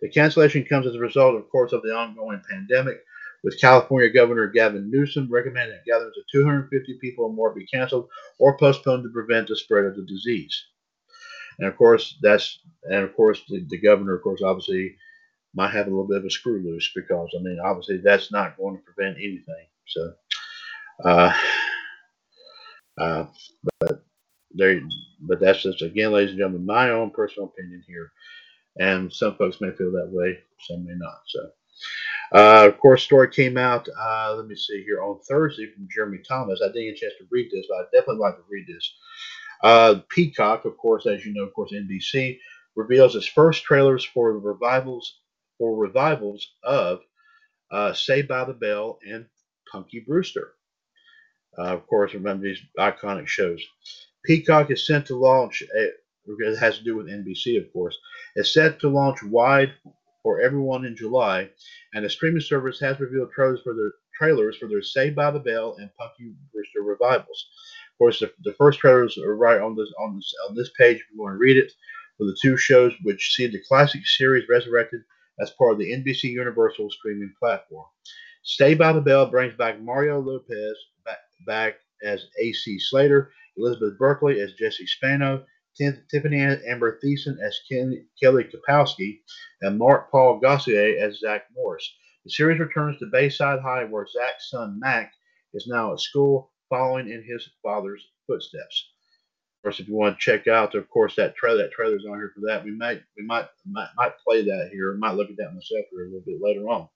[0.00, 2.98] The cancellation comes as a result, of course, of the ongoing pandemic,
[3.44, 8.08] with California Governor Gavin Newsom recommending gatherings of 250 people or more be canceled
[8.40, 10.60] or postponed to prevent the spread of the disease.
[11.58, 14.96] And of course, that's and of course the, the governor, of course, obviously
[15.54, 18.56] might have a little bit of a screw loose because I mean, obviously that's not
[18.56, 19.66] going to prevent anything.
[19.86, 20.12] So,
[21.04, 21.32] uh,
[22.98, 23.26] uh,
[23.80, 24.04] but
[24.52, 24.80] there,
[25.20, 28.12] but that's just again, ladies and gentlemen, my own personal opinion here,
[28.78, 30.38] and some folks may feel that way,
[30.68, 31.20] some may not.
[31.26, 31.50] So.
[32.34, 33.88] Uh, of course, story came out.
[33.98, 36.60] Uh, let me see here on Thursday from Jeremy Thomas.
[36.62, 38.94] I didn't get a chance to read this, but I definitely like to read this.
[39.62, 42.38] Uh, Peacock, of course, as you know, of course, NBC
[42.76, 45.18] reveals its first trailers for revivals
[45.58, 47.00] for revivals of
[47.72, 49.26] uh, Saved by the Bell and
[49.70, 50.52] Punky Brewster.
[51.58, 53.60] Uh, of course, remember these iconic shows.
[54.24, 55.62] Peacock is set to launch.
[55.76, 55.88] A,
[56.26, 57.98] it has to do with NBC, of course.
[58.36, 59.72] It's set to launch wide
[60.22, 61.48] for everyone in July,
[61.94, 65.38] and the streaming service has revealed trailers for their trailers for their Saved by the
[65.38, 67.48] Bell and Punky Brewster revivals.
[67.98, 70.98] Of course, the, the first trailers are right on this on this on this page
[70.98, 71.72] if you want to read it.
[72.16, 75.00] For the two shows which see the classic series resurrected
[75.40, 77.86] as part of the NBC Universal streaming platform.
[78.44, 81.74] Saved by the Bell brings back Mario Lopez back, back
[82.04, 85.44] as AC Slater, Elizabeth Berkley as Jesse Spano,
[85.76, 89.22] Tiffany Amber Thiessen as Ken, Kelly Kapowski,
[89.62, 91.92] and Mark Paul Gosselaar as Zach Morris.
[92.24, 95.12] The series returns to Bayside High, where Zach's son Mac
[95.52, 98.90] is now at school following in his father's footsteps.
[99.58, 102.18] Of course, if you want to check out, of course, that trailer, that trailer's on
[102.18, 102.64] here for that.
[102.64, 104.94] We might, we might, might, might play that here.
[104.94, 106.88] Might look at that myself here a little bit later on.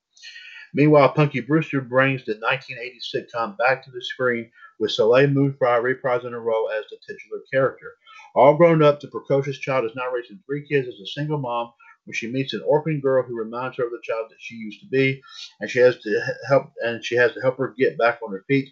[0.73, 4.49] Meanwhile, Punky Brewster brings the 1980 sitcom back to the screen
[4.79, 7.93] with Soleil Moon Frye reprising her role as the titular character.
[8.35, 11.71] All grown up, the precocious child is now raising three kids as a single mom
[12.05, 14.79] when she meets an orphan girl who reminds her of the child that she used
[14.81, 15.21] to be,
[15.59, 18.43] and she has to help and she has to help her get back on her
[18.47, 18.69] feet.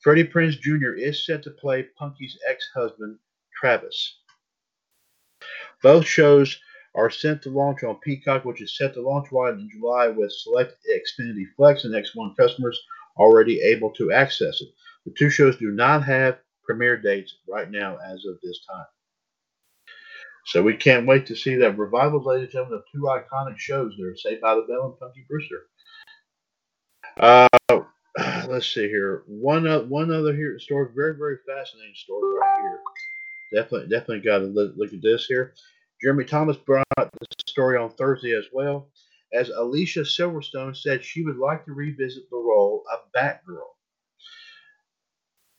[0.00, 0.94] Freddie Prinze Jr.
[0.96, 3.18] is set to play Punky's ex-husband,
[3.58, 4.20] Travis.
[5.82, 6.58] Both shows
[6.94, 10.32] are set to launch on Peacock, which is set to launch wide in July with
[10.32, 12.78] select Xfinity Flex and X1 customers
[13.16, 14.68] already able to access it.
[15.04, 18.86] The two shows do not have premiere dates right now as of this time.
[20.46, 23.94] So we can't wait to see that revival, ladies and gentlemen, of two iconic shows
[23.98, 25.66] there, Saved by the Bell and Punky Brewster.
[27.18, 27.48] Uh,
[28.48, 29.22] let's see here.
[29.26, 32.80] One uh, one other here story, very very fascinating story right here.
[33.62, 35.54] Definitely definitely got to look, look at this here.
[36.02, 37.08] Jeremy Thomas brought the
[37.46, 38.88] story on Thursday as well,
[39.32, 43.74] as Alicia Silverstone said she would like to revisit the role of Batgirl.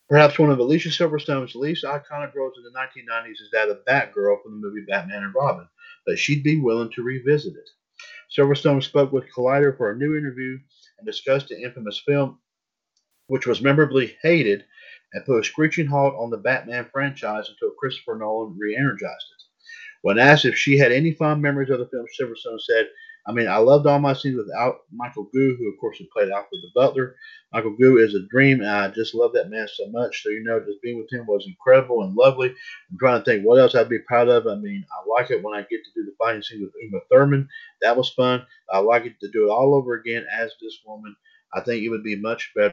[0.08, 4.42] Perhaps one of Alicia Silverstone's least iconic roles in the 1990s is that of Batgirl
[4.42, 5.68] from the movie Batman and Robin,
[6.06, 7.70] but she'd be willing to revisit it.
[8.36, 10.58] Silverstone spoke with Collider for a new interview
[10.98, 12.38] and discussed the infamous film,
[13.30, 14.64] which was memorably hated
[15.12, 19.42] and put a screeching halt on the Batman franchise until Christopher Nolan re energized it.
[20.02, 22.88] When asked if she had any fond memories of the film, Silverstone said,
[23.26, 24.50] I mean, I loved all my scenes with
[24.90, 27.14] Michael Gough, who, of course, had played Alfred the Butler.
[27.52, 30.22] Michael Gough is a dream, and I just love that man so much.
[30.22, 32.48] So, you know, just being with him was incredible and lovely.
[32.48, 34.46] I'm trying to think what else I'd be proud of.
[34.48, 37.00] I mean, I like it when I get to do the fighting scene with Uma
[37.12, 37.46] Thurman.
[37.82, 38.44] That was fun.
[38.72, 41.14] I like it to do it all over again as this woman.
[41.52, 42.72] I think it would be much better.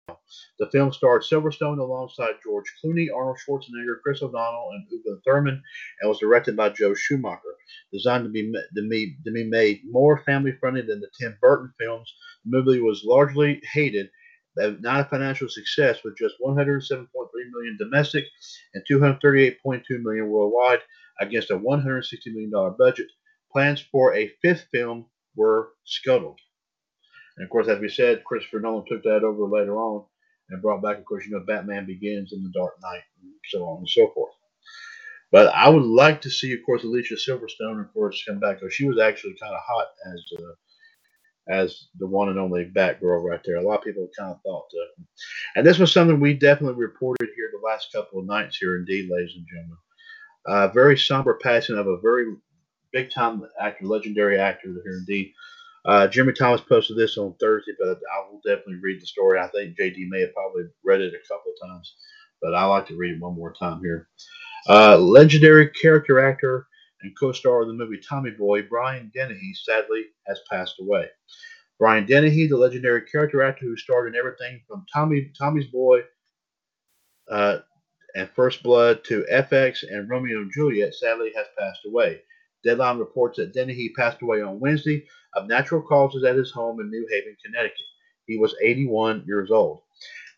[0.59, 5.63] The film starred Silverstone alongside George Clooney, Arnold Schwarzenegger, Chris O'Donnell, and Uma Thurman,
[6.01, 7.55] and was directed by Joel Schumacher.
[7.91, 12.13] Designed to be to be, to be made more family-friendly than the Tim Burton films,
[12.45, 14.09] the movie was largely hated,
[14.55, 17.07] but not a financial success, with just 107.3
[17.51, 18.25] million domestic
[18.73, 20.81] and 238.2 million worldwide,
[21.19, 23.07] against a 160 million dollar budget.
[23.51, 26.39] Plans for a fifth film were scuttled.
[27.37, 30.05] And of course, as we said, Christopher Nolan took that over later on
[30.49, 33.63] and brought back, of course, you know, Batman Begins and The Dark Knight, and so
[33.65, 34.33] on and so forth.
[35.31, 38.73] But I would like to see, of course, Alicia Silverstone, of course, come back because
[38.73, 40.53] she was actually kind of hot as uh,
[41.49, 43.57] as the one and only Batgirl right there.
[43.57, 45.03] A lot of people kind of thought, uh,
[45.55, 49.09] and this was something we definitely reported here the last couple of nights here, indeed,
[49.09, 49.77] ladies and gentlemen.
[50.45, 52.25] Uh, very somber passing of a very
[52.93, 55.33] big time actor, legendary actor here, indeed.
[55.87, 59.39] Uh, Jeremy Thomas posted this on Thursday, but I will definitely read the story.
[59.39, 61.95] I think JD may have probably read it a couple of times,
[62.41, 64.09] but I like to read it one more time here.
[64.67, 66.67] Uh, legendary character actor
[67.01, 71.07] and co-star of the movie Tommy Boy, Brian Dennehy, sadly has passed away.
[71.79, 76.01] Brian Dennehy, the legendary character actor who starred in everything from Tommy Tommy's Boy
[77.31, 77.59] uh,
[78.15, 82.21] and First Blood to FX and Romeo and Juliet, sadly has passed away.
[82.67, 85.05] Deadline reports that Dennehy passed away on Wednesday
[85.35, 87.77] of natural causes at his home in New Haven, Connecticut.
[88.25, 89.83] He was 81 years old.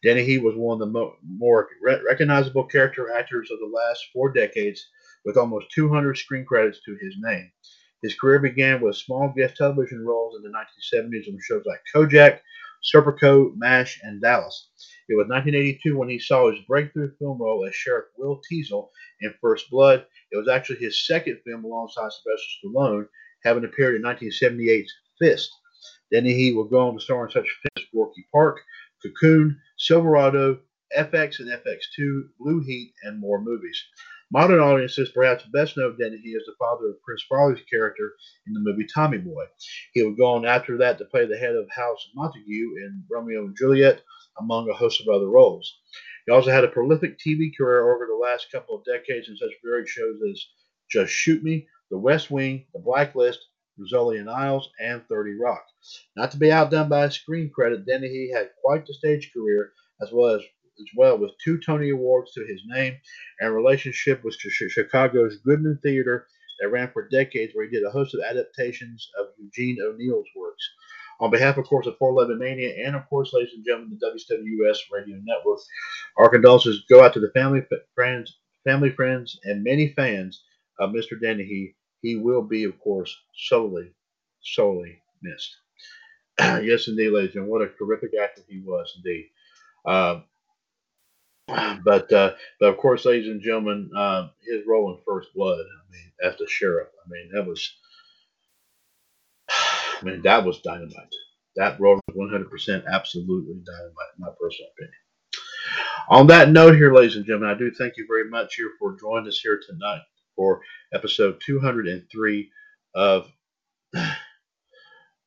[0.03, 4.31] Dennehy was one of the mo- more re- recognizable character actors of the last four
[4.31, 4.87] decades,
[5.25, 7.51] with almost 200 screen credits to his name.
[8.03, 12.41] His career began with small guest television roles in the 1970s on shows like Kojak,
[12.93, 14.69] Serpico, MASH, and Dallas.
[15.09, 18.89] It was 1982 when he saw his breakthrough film role as Sheriff Will Teasle
[19.21, 20.05] in First Blood.
[20.31, 23.07] It was actually his second film alongside Sylvester Stallone,
[23.43, 25.51] having appeared in 1978's Fist.
[26.11, 28.61] Then he would go on to star in such films as Gorky Park,
[29.01, 30.59] Cocoon, Silverado,
[30.95, 33.83] FX and FX2, Blue Heat, and more movies.
[34.31, 38.13] Modern audiences perhaps best know Dennehy as the father of Chris Farley's character
[38.45, 39.45] in the movie Tommy Boy.
[39.93, 43.45] He would go on after that to play the head of House Montague in Romeo
[43.45, 44.03] and Juliet,
[44.39, 45.79] among a host of other roles.
[46.25, 49.51] He also had a prolific TV career over the last couple of decades in such
[49.63, 50.45] varied shows as
[50.89, 53.39] Just Shoot Me, The West Wing, The Blacklist,
[53.77, 55.65] and Isles, and 30 Rock.
[56.17, 59.71] Not to be outdone by screen credit, Dennehy had quite the stage career
[60.01, 60.41] as well as
[60.79, 62.97] as well with two Tony Awards to his name
[63.39, 66.27] and relationship with Chicago's Goodman Theater
[66.59, 70.69] that ran for decades where he did a host of adaptations of Eugene O'Neill's works.
[71.21, 74.77] On behalf, of course, of 411 Mania and, of course, ladies and gentlemen, the WWS
[74.91, 75.59] Radio Network,
[76.17, 77.61] our condolences go out to the family,
[77.93, 80.43] friends, family, friends, and many fans
[80.79, 81.19] of Mr.
[81.21, 81.75] Dennehy.
[82.01, 83.91] He will be, of course, solely,
[84.41, 85.57] solely missed.
[86.39, 89.29] yes, indeed, ladies and gentlemen, what a terrific actor he was, indeed.
[89.85, 90.21] Uh,
[91.83, 95.91] but uh, but of course, ladies and gentlemen, uh, his role in First Blood, I
[95.91, 97.75] mean, as the sheriff, I mean, that was,
[99.99, 101.13] I mean, that was dynamite.
[101.55, 104.93] That role was 100% absolutely dynamite, in my personal opinion.
[106.09, 108.97] On that note, here, ladies and gentlemen, I do thank you very much here for
[108.99, 110.01] joining us here tonight
[110.35, 110.61] for
[110.93, 112.51] episode 203
[112.95, 113.31] of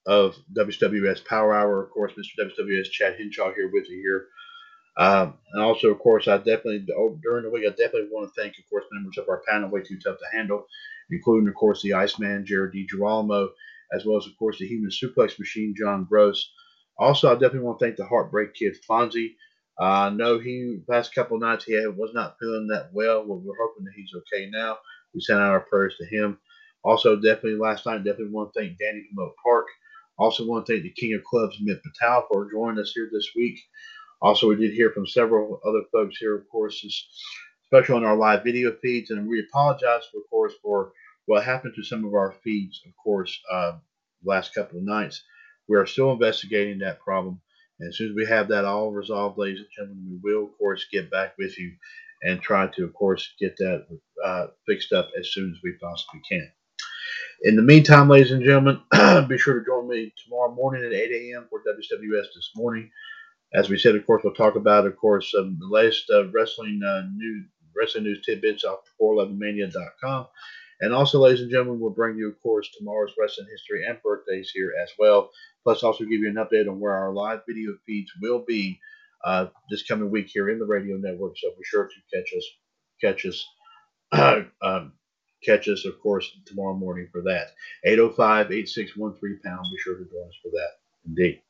[0.06, 1.84] of WWS Power Hour.
[1.84, 2.48] Of course, Mr.
[2.48, 4.26] WWS Chad Hinshaw here with you here
[4.96, 8.40] um, and also, of course, I definitely, oh, during the week, I definitely want to
[8.40, 10.66] thank, of course, members of our panel, Way Too Tough to Handle,
[11.10, 13.48] including, of course, the Iceman, Jared DiGirolamo,
[13.94, 16.50] as well as, of course, the Human Suplex Machine, John Gross.
[16.98, 19.34] Also, I definitely want to thank the Heartbreak Kid, Fonzie.
[19.78, 23.24] I uh, know he, past couple nights, he had, was not feeling that well.
[23.24, 24.76] Well, we're hoping that he's okay now.
[25.14, 26.38] We send out our prayers to him.
[26.84, 29.66] Also, definitely last night, definitely want to thank Danny from Oak Park.
[30.18, 33.30] Also, want to thank the King of Clubs, Mitt Patel, for joining us here this
[33.34, 33.58] week.
[34.20, 36.84] Also, we did hear from several other folks here, of course,
[37.64, 39.10] especially on our live video feeds.
[39.10, 40.92] And we apologize, of course, for
[41.26, 43.72] what happened to some of our feeds, of course, uh,
[44.24, 45.22] last couple of nights.
[45.68, 47.40] We are still investigating that problem.
[47.78, 50.58] And as soon as we have that all resolved, ladies and gentlemen, we will, of
[50.58, 51.72] course, get back with you
[52.22, 53.86] and try to, of course, get that
[54.24, 56.50] uh, fixed up as soon as we possibly can.
[57.42, 58.80] In the meantime, ladies and gentlemen,
[59.28, 61.46] be sure to join me tomorrow morning at 8 a.m.
[61.50, 62.90] for WWS this morning.
[63.52, 66.80] As we said, of course, we'll talk about, of course, um, the latest uh, wrestling
[66.86, 67.46] uh, news,
[67.76, 70.26] wrestling news tidbits off 411mania.com.
[70.82, 74.50] And also, ladies and gentlemen, we'll bring you, of course, tomorrow's wrestling history and birthdays
[74.52, 75.30] here as well.
[75.62, 78.80] Plus, also give you an update on where our live video feeds will be
[79.24, 81.34] uh, this coming week here in the radio network.
[81.38, 82.46] So be sure to catch us,
[83.00, 84.92] catch us, um,
[85.44, 87.52] catch us, of course, tomorrow morning for that.
[87.86, 89.66] 805-8613 pound.
[89.70, 90.70] Be sure to join us for that.
[91.06, 91.42] Indeed.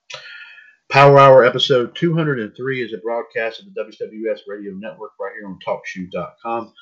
[0.91, 5.59] Power Hour episode 203 is a broadcast of the WWS Radio Network right here on
[5.67, 6.75] TalkShoe.com.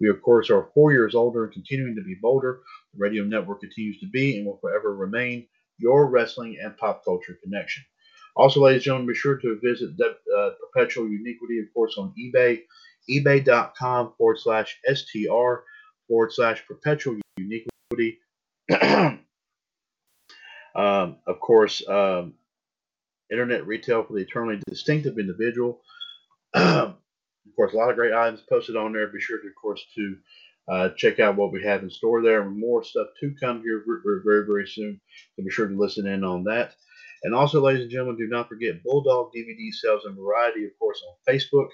[0.00, 2.60] We, of course, are four years older and continuing to be bolder.
[2.94, 5.46] The radio network continues to be and will forever remain
[5.78, 7.84] your wrestling and pop culture connection.
[8.36, 12.14] Also, ladies and gentlemen, be sure to visit the, uh, Perpetual Uniquity, of course, on
[12.18, 12.62] eBay,
[13.10, 15.64] ebay.com forward slash STR
[16.06, 18.20] forward slash Perpetual Uniquity.
[20.76, 22.34] um, of course, um,
[23.30, 25.80] internet retail for the eternally distinctive individual.
[27.58, 29.08] course, a lot of great items posted on there.
[29.08, 30.16] Be sure, to, of course, to
[30.70, 32.48] uh, check out what we have in store there.
[32.48, 35.00] More stuff to come here very, very, very soon.
[35.36, 36.74] So be sure to listen in on that.
[37.24, 41.02] And also, ladies and gentlemen, do not forget Bulldog DVD sales and variety, of course,
[41.02, 41.68] on Facebook,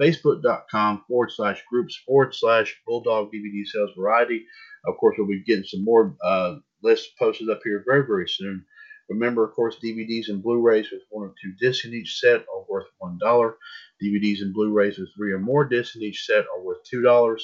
[0.00, 4.44] facebook.com forward slash groups forward slash Bulldog DVD sales variety.
[4.86, 8.64] Of course, we'll be getting some more uh, lists posted up here very, very soon.
[9.08, 12.64] Remember, of course, DVDs and Blu-rays with one or two discs in each set are
[12.68, 13.54] worth $1.
[14.02, 17.38] DVDs and Blu-rays with three or more discs in each set are worth $2.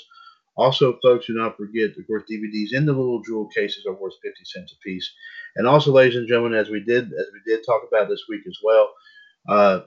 [0.57, 4.15] Also, folks, do not forget, of course, DVDs in the little jewel cases are worth
[4.23, 5.11] 50 cents a piece.
[5.57, 8.43] And also, ladies and gentlemen, as we did as we did talk about this week
[8.47, 8.93] as well,
[9.49, 9.81] uh,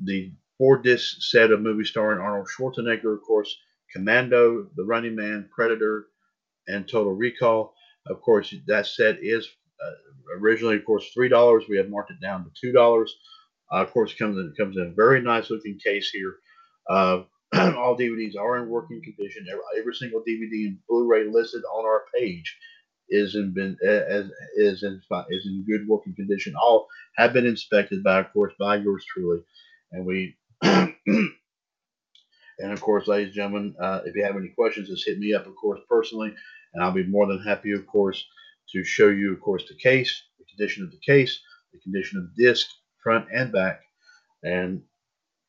[0.00, 3.56] the four disc set of movies starring Arnold Schwarzenegger, of course,
[3.92, 6.06] Commando, The Running Man, Predator,
[6.68, 7.74] and Total Recall.
[8.06, 9.48] Of course, that set is
[10.40, 11.64] originally, of course, three dollars.
[11.68, 13.14] We have marked it down to two dollars.
[13.72, 16.36] Uh, of course, comes in, comes in a very nice looking case here.
[16.88, 17.22] Uh,
[17.54, 19.46] all DVDs are in working condition.
[19.50, 22.56] Every, every single DVD and Blu-ray listed on our page
[23.08, 26.54] is in been as is in is in good working condition.
[26.60, 29.42] All have been inspected by, of course, by yours truly,
[29.92, 30.36] and we.
[30.62, 30.94] and
[32.72, 35.46] of course, ladies and gentlemen, uh, if you have any questions, just hit me up,
[35.46, 36.32] of course, personally,
[36.72, 38.24] and I'll be more than happy, of course,
[38.72, 41.40] to show you, of course, the case, the condition of the case,
[41.72, 42.66] the condition of the disc,
[43.02, 43.80] front and back,
[44.42, 44.82] and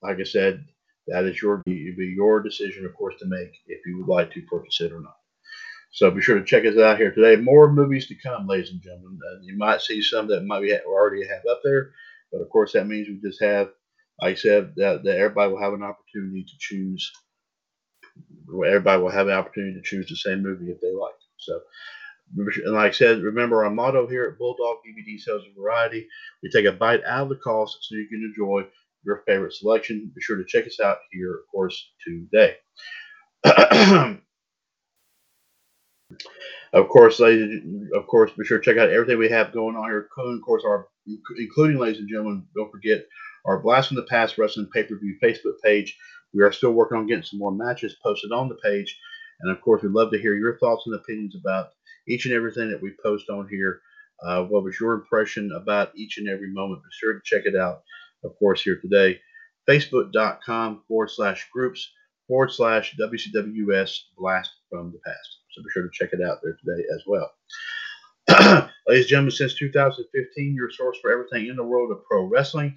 [0.02, 0.66] like I said,
[1.08, 4.42] that is your be your decision, of course, to make if you would like to
[4.44, 5.16] purchase it or not.
[5.92, 7.40] So be sure to check us out here today.
[7.42, 9.20] More movies to come, ladies and gentlemen.
[9.32, 11.92] Uh, you might see some that might be already have up there,
[12.32, 13.70] but of course that means we just have,
[14.20, 17.12] like I said, that, that everybody will have an opportunity to choose.
[18.50, 21.14] Everybody will have an opportunity to choose the same movie if they like.
[21.38, 21.60] So,
[22.36, 26.08] and like I said, remember our motto here at Bulldog DVD Sales and Variety:
[26.42, 28.68] we take a bite out of the cost so you can enjoy
[29.06, 30.12] your favorite selection.
[30.16, 32.56] Be sure to check us out here, of course, today.
[36.74, 37.62] of course, ladies,
[37.94, 40.00] of course, be sure to check out everything we have going on here.
[40.18, 40.88] Of course, our
[41.38, 43.06] including, ladies and gentlemen, don't forget
[43.46, 45.98] our Blast from the Past Wrestling Pay Per View Facebook page.
[46.34, 48.98] We are still working on getting some more matches posted on the page,
[49.42, 51.70] and of course, we'd love to hear your thoughts and opinions about
[52.08, 53.82] each and everything that we post on here.
[54.24, 56.82] Uh, what was your impression about each and every moment?
[56.84, 57.84] Be sure to check it out
[58.24, 59.20] of course, here today.
[59.70, 61.92] Facebook.com forward slash groups
[62.28, 65.38] forward slash WCWUS Blast from the Past.
[65.52, 67.32] So be sure to check it out there today as well.
[68.88, 72.76] Ladies and gentlemen, since 2015, your source for everything in the world of pro wrestling,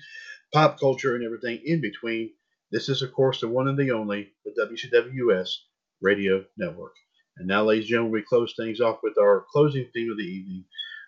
[0.52, 2.30] pop culture, and everything in between.
[2.72, 5.48] This is, of course, the one and the only, the WCWUS
[6.00, 6.94] Radio Network.
[7.38, 10.24] And now, ladies and gentlemen, we close things off with our closing theme of the
[10.24, 10.64] evening,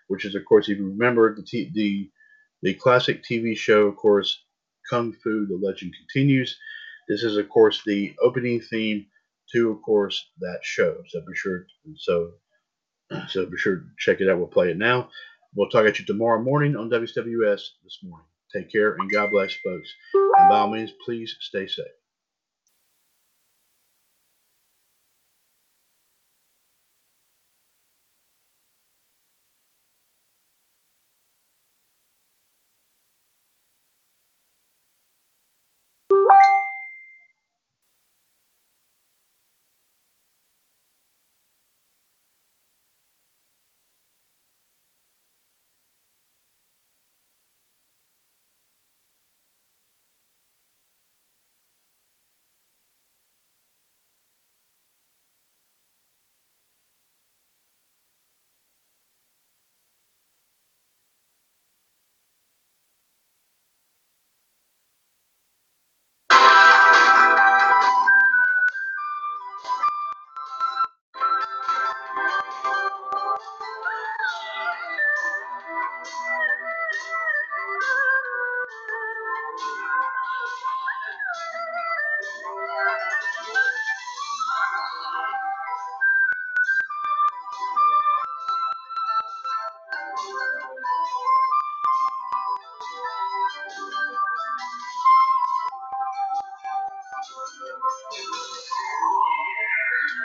[0.07, 2.09] which is, of course, if you remember, the, t- the
[2.63, 4.43] the classic TV show, of course,
[4.89, 6.57] Kung Fu, The Legend Continues.
[7.09, 9.07] This is, of course, the opening theme
[9.53, 10.97] to, of course, that show.
[11.09, 11.67] So be sure.
[11.97, 12.31] So
[13.29, 14.37] So be sure to check it out.
[14.39, 15.09] We'll play it now.
[15.55, 18.27] We'll talk at you tomorrow morning on WWS this morning.
[18.55, 19.89] Take care and God bless, folks.
[20.13, 21.85] And by all means, please stay safe.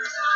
[0.04, 0.33] Yeah.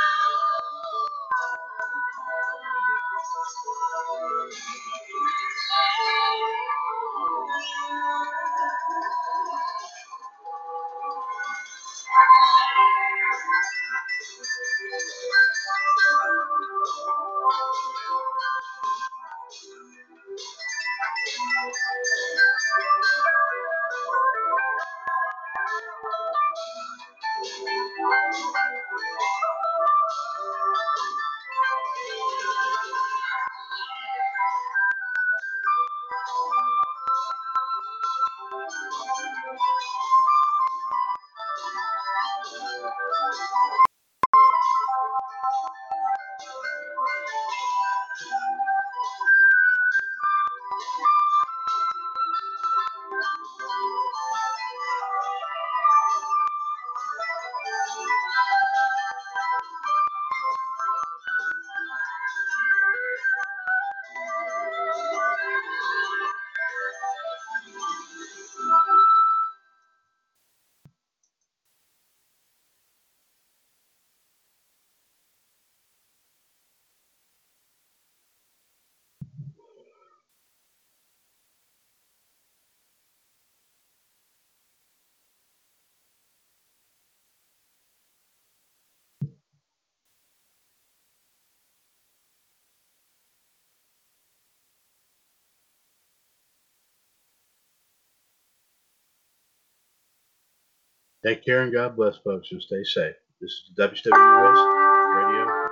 [101.26, 103.14] Take care and God bless, folks, and stay safe.
[103.40, 105.68] This is WWS Radio.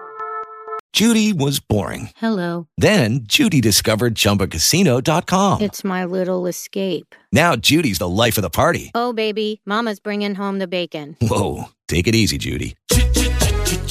[0.93, 2.11] Judy was boring.
[2.17, 2.69] Hello.
[2.79, 5.61] Then Judy discovered ChumbaCasino.com.
[5.61, 7.15] It's my little escape.
[7.33, 8.91] Now Judy's the life of the party.
[8.95, 11.17] Oh, baby, Mama's bringing home the bacon.
[11.21, 12.77] Whoa, take it easy, Judy.